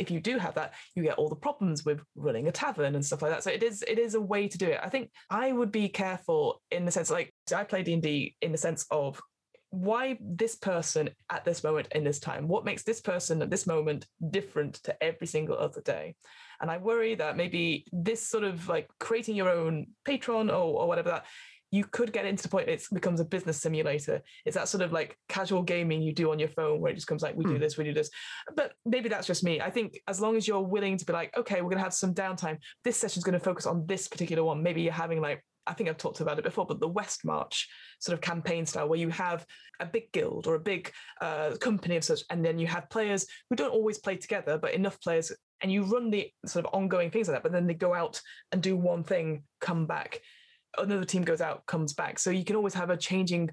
[0.00, 3.04] if you do have that you get all the problems with running a tavern and
[3.04, 3.44] stuff like that.
[3.44, 4.80] So it is it is a way to do it.
[4.82, 8.58] I think i would be careful in the sense like i play d&d in the
[8.58, 9.20] sense of
[9.70, 12.48] why this person at this moment in this time?
[12.48, 16.16] What makes this person at this moment different to every single other day
[16.60, 20.88] and I worry that maybe this sort of like creating your own patron or, or
[20.88, 21.26] whatever that
[21.72, 24.22] you could get into the point it becomes a business simulator.
[24.44, 27.06] It's that sort of like casual gaming you do on your phone where it just
[27.06, 27.60] comes like, we do hmm.
[27.60, 28.10] this, we do this.
[28.56, 29.60] But maybe that's just me.
[29.60, 31.94] I think as long as you're willing to be like, okay, we're going to have
[31.94, 34.62] some downtime, this session's going to focus on this particular one.
[34.62, 37.68] Maybe you're having like, I think I've talked about it before, but the West March
[38.00, 39.46] sort of campaign style where you have
[39.78, 40.90] a big guild or a big
[41.20, 44.74] uh, company of such, and then you have players who don't always play together, but
[44.74, 45.30] enough players
[45.62, 48.20] and you run the sort of ongoing things like that, but then they go out
[48.52, 50.20] and do one thing, come back,
[50.78, 52.18] another team goes out, comes back.
[52.18, 53.50] So you can always have a changing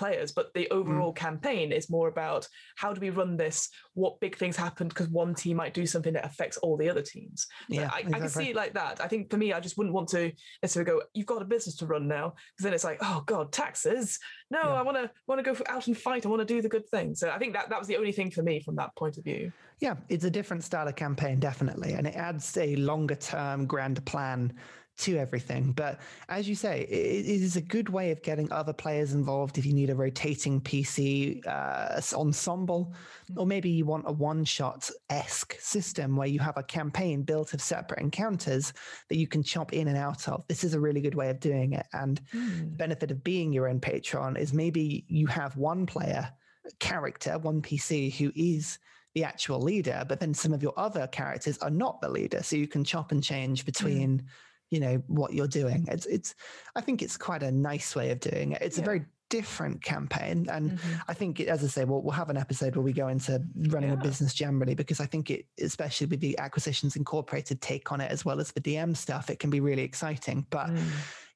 [0.00, 1.16] players, but the overall mm.
[1.16, 3.68] campaign is more about how do we run this?
[3.92, 7.02] What big things happen because one team might do something that affects all the other
[7.02, 7.46] teams.
[7.68, 8.14] Yeah, I, exactly.
[8.14, 9.00] I, can see it like that.
[9.04, 10.32] I think for me, I just wouldn't want to
[10.62, 11.02] necessarily go.
[11.12, 14.18] You've got a business to run now, because then it's like, oh god, taxes.
[14.50, 14.72] No, yeah.
[14.72, 16.24] I want to want to go out and fight.
[16.24, 17.14] I want to do the good thing.
[17.14, 19.24] So I think that that was the only thing for me from that point of
[19.24, 19.52] view.
[19.80, 24.02] Yeah, it's a different style of campaign, definitely, and it adds a longer term grand
[24.06, 24.54] plan
[25.00, 25.72] to everything.
[25.72, 29.58] But as you say, it, it is a good way of getting other players involved
[29.58, 32.94] if you need a rotating PC uh, ensemble,
[33.36, 37.54] or maybe you want a one shot esque system where you have a campaign built
[37.54, 38.72] of separate encounters
[39.08, 40.44] that you can chop in and out of.
[40.48, 41.86] This is a really good way of doing it.
[41.92, 42.58] And mm.
[42.60, 46.30] the benefit of being your own patron is maybe you have one player
[46.78, 48.78] character, one PC who is
[49.14, 52.42] the actual leader, but then some of your other characters are not the leader.
[52.42, 54.18] So you can chop and change between.
[54.18, 54.24] Mm
[54.70, 56.34] you know what you're doing it's it's
[56.76, 58.82] i think it's quite a nice way of doing it it's yeah.
[58.82, 60.96] a very different campaign and mm-hmm.
[61.08, 63.40] i think it, as i say we'll, we'll have an episode where we go into
[63.68, 63.94] running yeah.
[63.94, 68.10] a business generally because i think it especially with the acquisitions incorporated take on it
[68.10, 70.82] as well as the dm stuff it can be really exciting but mm.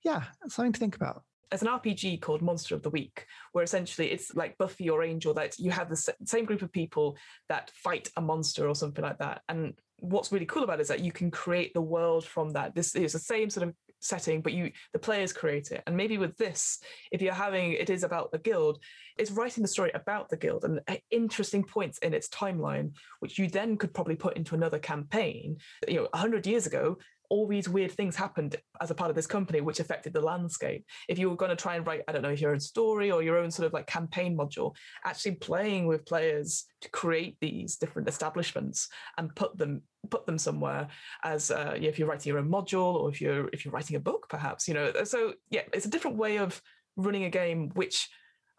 [0.03, 4.11] yeah something to think about there's an RPG called Monster of the Week, where essentially
[4.11, 7.16] it's like Buffy or Angel, that you have the same group of people
[7.49, 9.43] that fight a monster or something like that.
[9.49, 12.74] And what's really cool about it is that you can create the world from that.
[12.74, 15.82] This is the same sort of setting, but you the players create it.
[15.86, 16.78] And maybe with this,
[17.11, 18.78] if you're having it is about the guild,
[19.16, 23.38] it's writing the story about the guild and uh, interesting points in its timeline, which
[23.38, 25.57] you then could probably put into another campaign.
[25.88, 26.99] You know, hundred years ago,
[27.31, 30.85] all these weird things happened as a part of this company which affected the landscape.
[31.09, 33.22] If you were going to try and write i don't know your own story or
[33.22, 38.09] your own sort of like campaign module actually playing with players to create these different
[38.09, 40.89] establishments and put them put them somewhere
[41.25, 44.01] as uh, if you're writing your own module or if you're if you're writing a
[44.01, 46.61] book perhaps you know so yeah it's a different way of
[46.97, 48.09] running a game which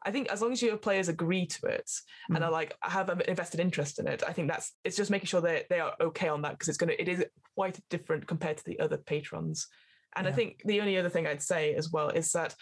[0.06, 1.90] I think as long as your players agree to it
[2.32, 2.36] mm.
[2.36, 5.28] and are like have an invested interest in it, I think that's it's just making
[5.28, 7.26] sure that they are okay on that because it's gonna it is
[7.56, 9.68] quite different compared to the other patrons.
[10.16, 10.32] And yeah.
[10.32, 12.56] I think the only other thing I'd say as well is that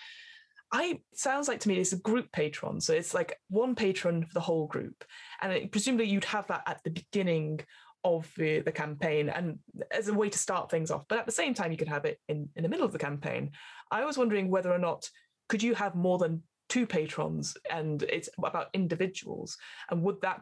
[0.71, 4.33] I sounds like to me it's a group patron, so it's like one patron for
[4.33, 5.03] the whole group,
[5.41, 7.59] and it, presumably you'd have that at the beginning
[8.05, 9.59] of the, the campaign and
[9.91, 11.05] as a way to start things off.
[11.07, 12.99] But at the same time, you could have it in in the middle of the
[12.99, 13.51] campaign.
[13.91, 15.09] I was wondering whether or not
[15.47, 19.57] could you have more than two patrons and it's about individuals.
[19.89, 20.41] And would that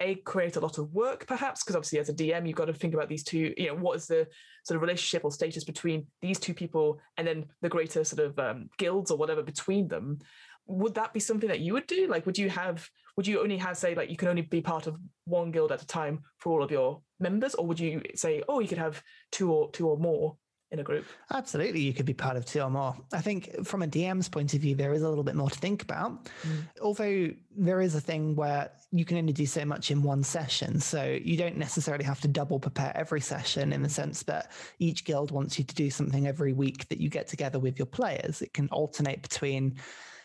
[0.00, 1.62] a create a lot of work perhaps?
[1.62, 3.96] Because obviously as a dm you've got to think about these two you know what
[3.96, 4.26] is the
[4.64, 8.38] sort of relationship or status between these two people and then the greater sort of
[8.38, 10.18] um, guilds or whatever between them.
[10.66, 12.06] Would that be something that you would do?
[12.06, 14.86] Like would you have would you only have say like you can only be part
[14.86, 17.54] of one guild at a time for all of your members?
[17.54, 19.02] Or would you say oh you could have
[19.32, 20.36] two or two or more
[20.70, 21.06] in a group.
[21.32, 22.94] Absolutely, you could be part of two or more.
[23.12, 25.58] I think from a DM's point of view, there is a little bit more to
[25.58, 26.26] think about.
[26.42, 26.68] Mm.
[26.82, 30.80] Although there is a thing where you can only do so much in one session.
[30.80, 35.04] So you don't necessarily have to double prepare every session in the sense that each
[35.04, 38.42] guild wants you to do something every week that you get together with your players.
[38.42, 39.76] It can alternate between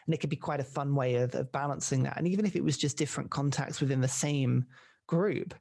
[0.05, 2.17] and it could be quite a fun way of, of balancing that.
[2.17, 4.65] And even if it was just different contacts within the same
[5.07, 5.53] group,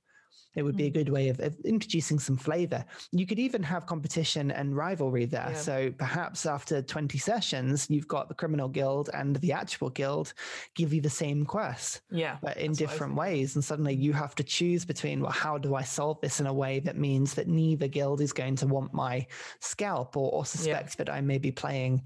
[0.55, 0.95] it would be a mm.
[0.95, 2.85] good way of, of, introducing some flavor.
[3.11, 5.51] You could even have competition and rivalry there.
[5.51, 5.59] Yeah.
[5.59, 10.35] So perhaps after 20 sessions, you've got the criminal guild and the actual guild
[10.75, 12.03] give you the same quest.
[12.11, 12.37] Yeah.
[12.43, 13.55] But in different ways.
[13.55, 16.53] And suddenly you have to choose between, well, how do I solve this in a
[16.53, 19.27] way that means that neither guild is going to want my
[19.61, 21.05] scalp or, or suspect yeah.
[21.05, 22.03] that I may be playing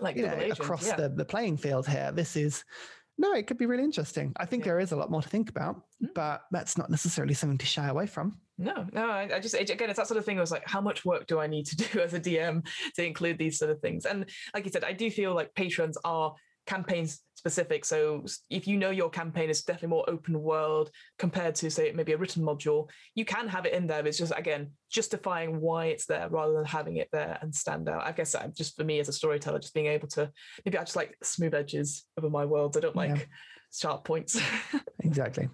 [0.00, 0.96] like you know, agent, across yeah.
[0.96, 2.12] the, the playing field here.
[2.12, 2.64] This is
[3.18, 4.32] no, it could be really interesting.
[4.36, 4.72] I think yeah.
[4.72, 6.14] there is a lot more to think about, mm.
[6.14, 8.38] but that's not necessarily something to shy away from.
[8.56, 10.38] No, no, I, I just again, it's that sort of thing.
[10.38, 12.64] I was like, how much work do I need to do as a DM
[12.94, 14.06] to include these sort of things?
[14.06, 16.34] And like you said, I do feel like patrons are
[16.68, 17.84] campaigns specific.
[17.84, 22.12] So if you know your campaign is definitely more open world compared to say maybe
[22.12, 24.06] a written module, you can have it in there.
[24.06, 28.06] it's just again justifying why it's there rather than having it there and stand out.
[28.06, 30.30] I guess uh, just for me as a storyteller, just being able to
[30.64, 32.76] maybe I just like smooth edges over my worlds.
[32.76, 33.24] I don't like yeah.
[33.72, 34.38] sharp points.
[35.00, 35.48] exactly.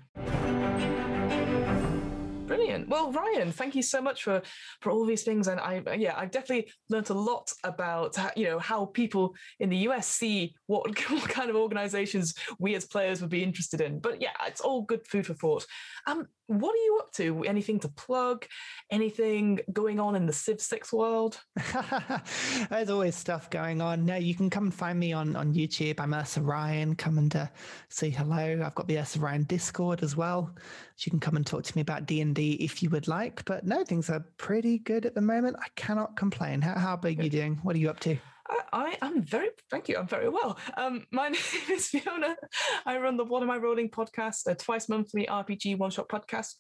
[2.89, 4.43] Well, Ryan, thank you so much for
[4.81, 8.59] for all these things, and I yeah, I've definitely learned a lot about you know
[8.59, 13.31] how people in the US see what, what kind of organizations we as players would
[13.31, 14.01] be interested in.
[14.01, 15.66] But yeah, it's all good food for thought.
[16.07, 17.45] Um, what are you up to?
[17.45, 18.45] Anything to plug?
[18.91, 21.41] Anything going on in the Civ 6 world?
[22.70, 24.05] There's always stuff going on.
[24.05, 26.01] No, you can come find me on, on YouTube.
[26.01, 26.97] I'm Ursa Ryan.
[26.97, 27.47] Come and uh,
[27.89, 28.62] say hello.
[28.62, 30.55] I've got the Ursa Ryan Discord as well.
[30.97, 33.45] So you can come and talk to me about D&D if you would like.
[33.45, 35.57] But no, things are pretty good at the moment.
[35.59, 36.61] I cannot complain.
[36.61, 37.59] How, how big are you doing?
[37.62, 38.16] What are you up to?
[38.72, 39.97] I, am very, thank you.
[39.97, 40.59] I'm very well.
[40.76, 41.40] Um, my name
[41.70, 42.36] is Fiona.
[42.86, 46.55] I run the What Am I Rolling podcast, a twice monthly RPG one shot podcast.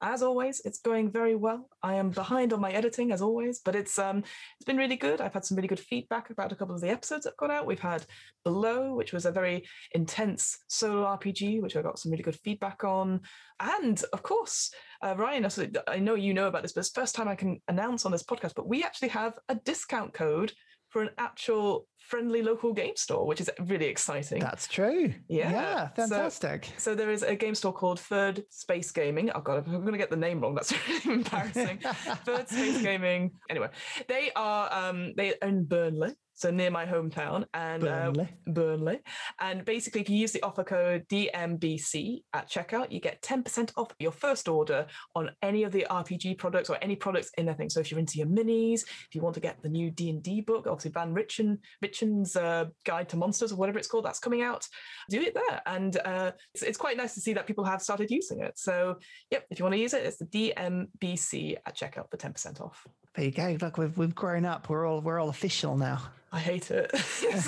[0.00, 1.68] As always, it's going very well.
[1.82, 5.20] I am behind on my editing, as always, but it's um it's been really good.
[5.20, 7.66] I've had some really good feedback about a couple of the episodes that got out.
[7.66, 8.06] We've had
[8.44, 12.84] Below, which was a very intense solo RPG, which I got some really good feedback
[12.84, 13.20] on,
[13.58, 14.70] and of course,
[15.02, 15.48] uh, Ryan.
[15.88, 18.12] I know you know about this, but it's the first time I can announce on
[18.12, 18.54] this podcast.
[18.54, 20.52] But we actually have a discount code
[20.88, 24.40] for an actual friendly local game store, which is really exciting.
[24.40, 25.12] That's true.
[25.28, 25.50] Yeah.
[25.50, 26.66] Yeah, fantastic.
[26.76, 29.30] So, so there is a game store called Third Space Gaming.
[29.34, 30.54] Oh god, I'm going to get the name wrong.
[30.54, 30.72] That's
[31.04, 31.78] really embarrassing.
[32.24, 33.32] Third Space Gaming.
[33.50, 33.68] Anyway,
[34.08, 38.24] they are um they own Burnley so near my hometown and Burnley.
[38.24, 39.00] Uh, Burnley.
[39.40, 43.92] And basically, if you use the offer code DMBC at checkout, you get 10% off
[43.98, 44.86] your first order
[45.16, 47.68] on any of the RPG products or any products in anything.
[47.68, 50.68] So if you're into your minis, if you want to get the new D&D book,
[50.68, 54.64] obviously Van Richten, Richten's uh, Guide to Monsters or whatever it's called, that's coming out,
[55.10, 55.60] do it there.
[55.66, 58.56] And uh, it's, it's quite nice to see that people have started using it.
[58.56, 58.98] So
[59.32, 62.86] yep, if you want to use it, it's the DMBC at checkout for 10% off.
[63.14, 63.56] There you go.
[63.60, 64.68] Look, we've we've grown up.
[64.68, 66.02] We're all we're all official now.
[66.32, 66.92] I hate it.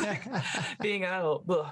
[0.01, 0.23] like
[0.81, 1.45] being an adult.
[1.49, 1.67] Ugh.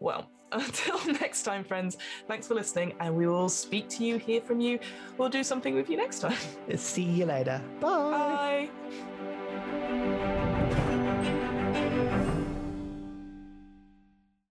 [0.00, 4.40] Well, until next time, friends, thanks for listening, and we will speak to you, hear
[4.40, 4.78] from you.
[5.18, 6.36] We'll do something with you next time.
[6.76, 7.62] See you later.
[7.80, 8.70] Bye.
[8.90, 9.27] Bye.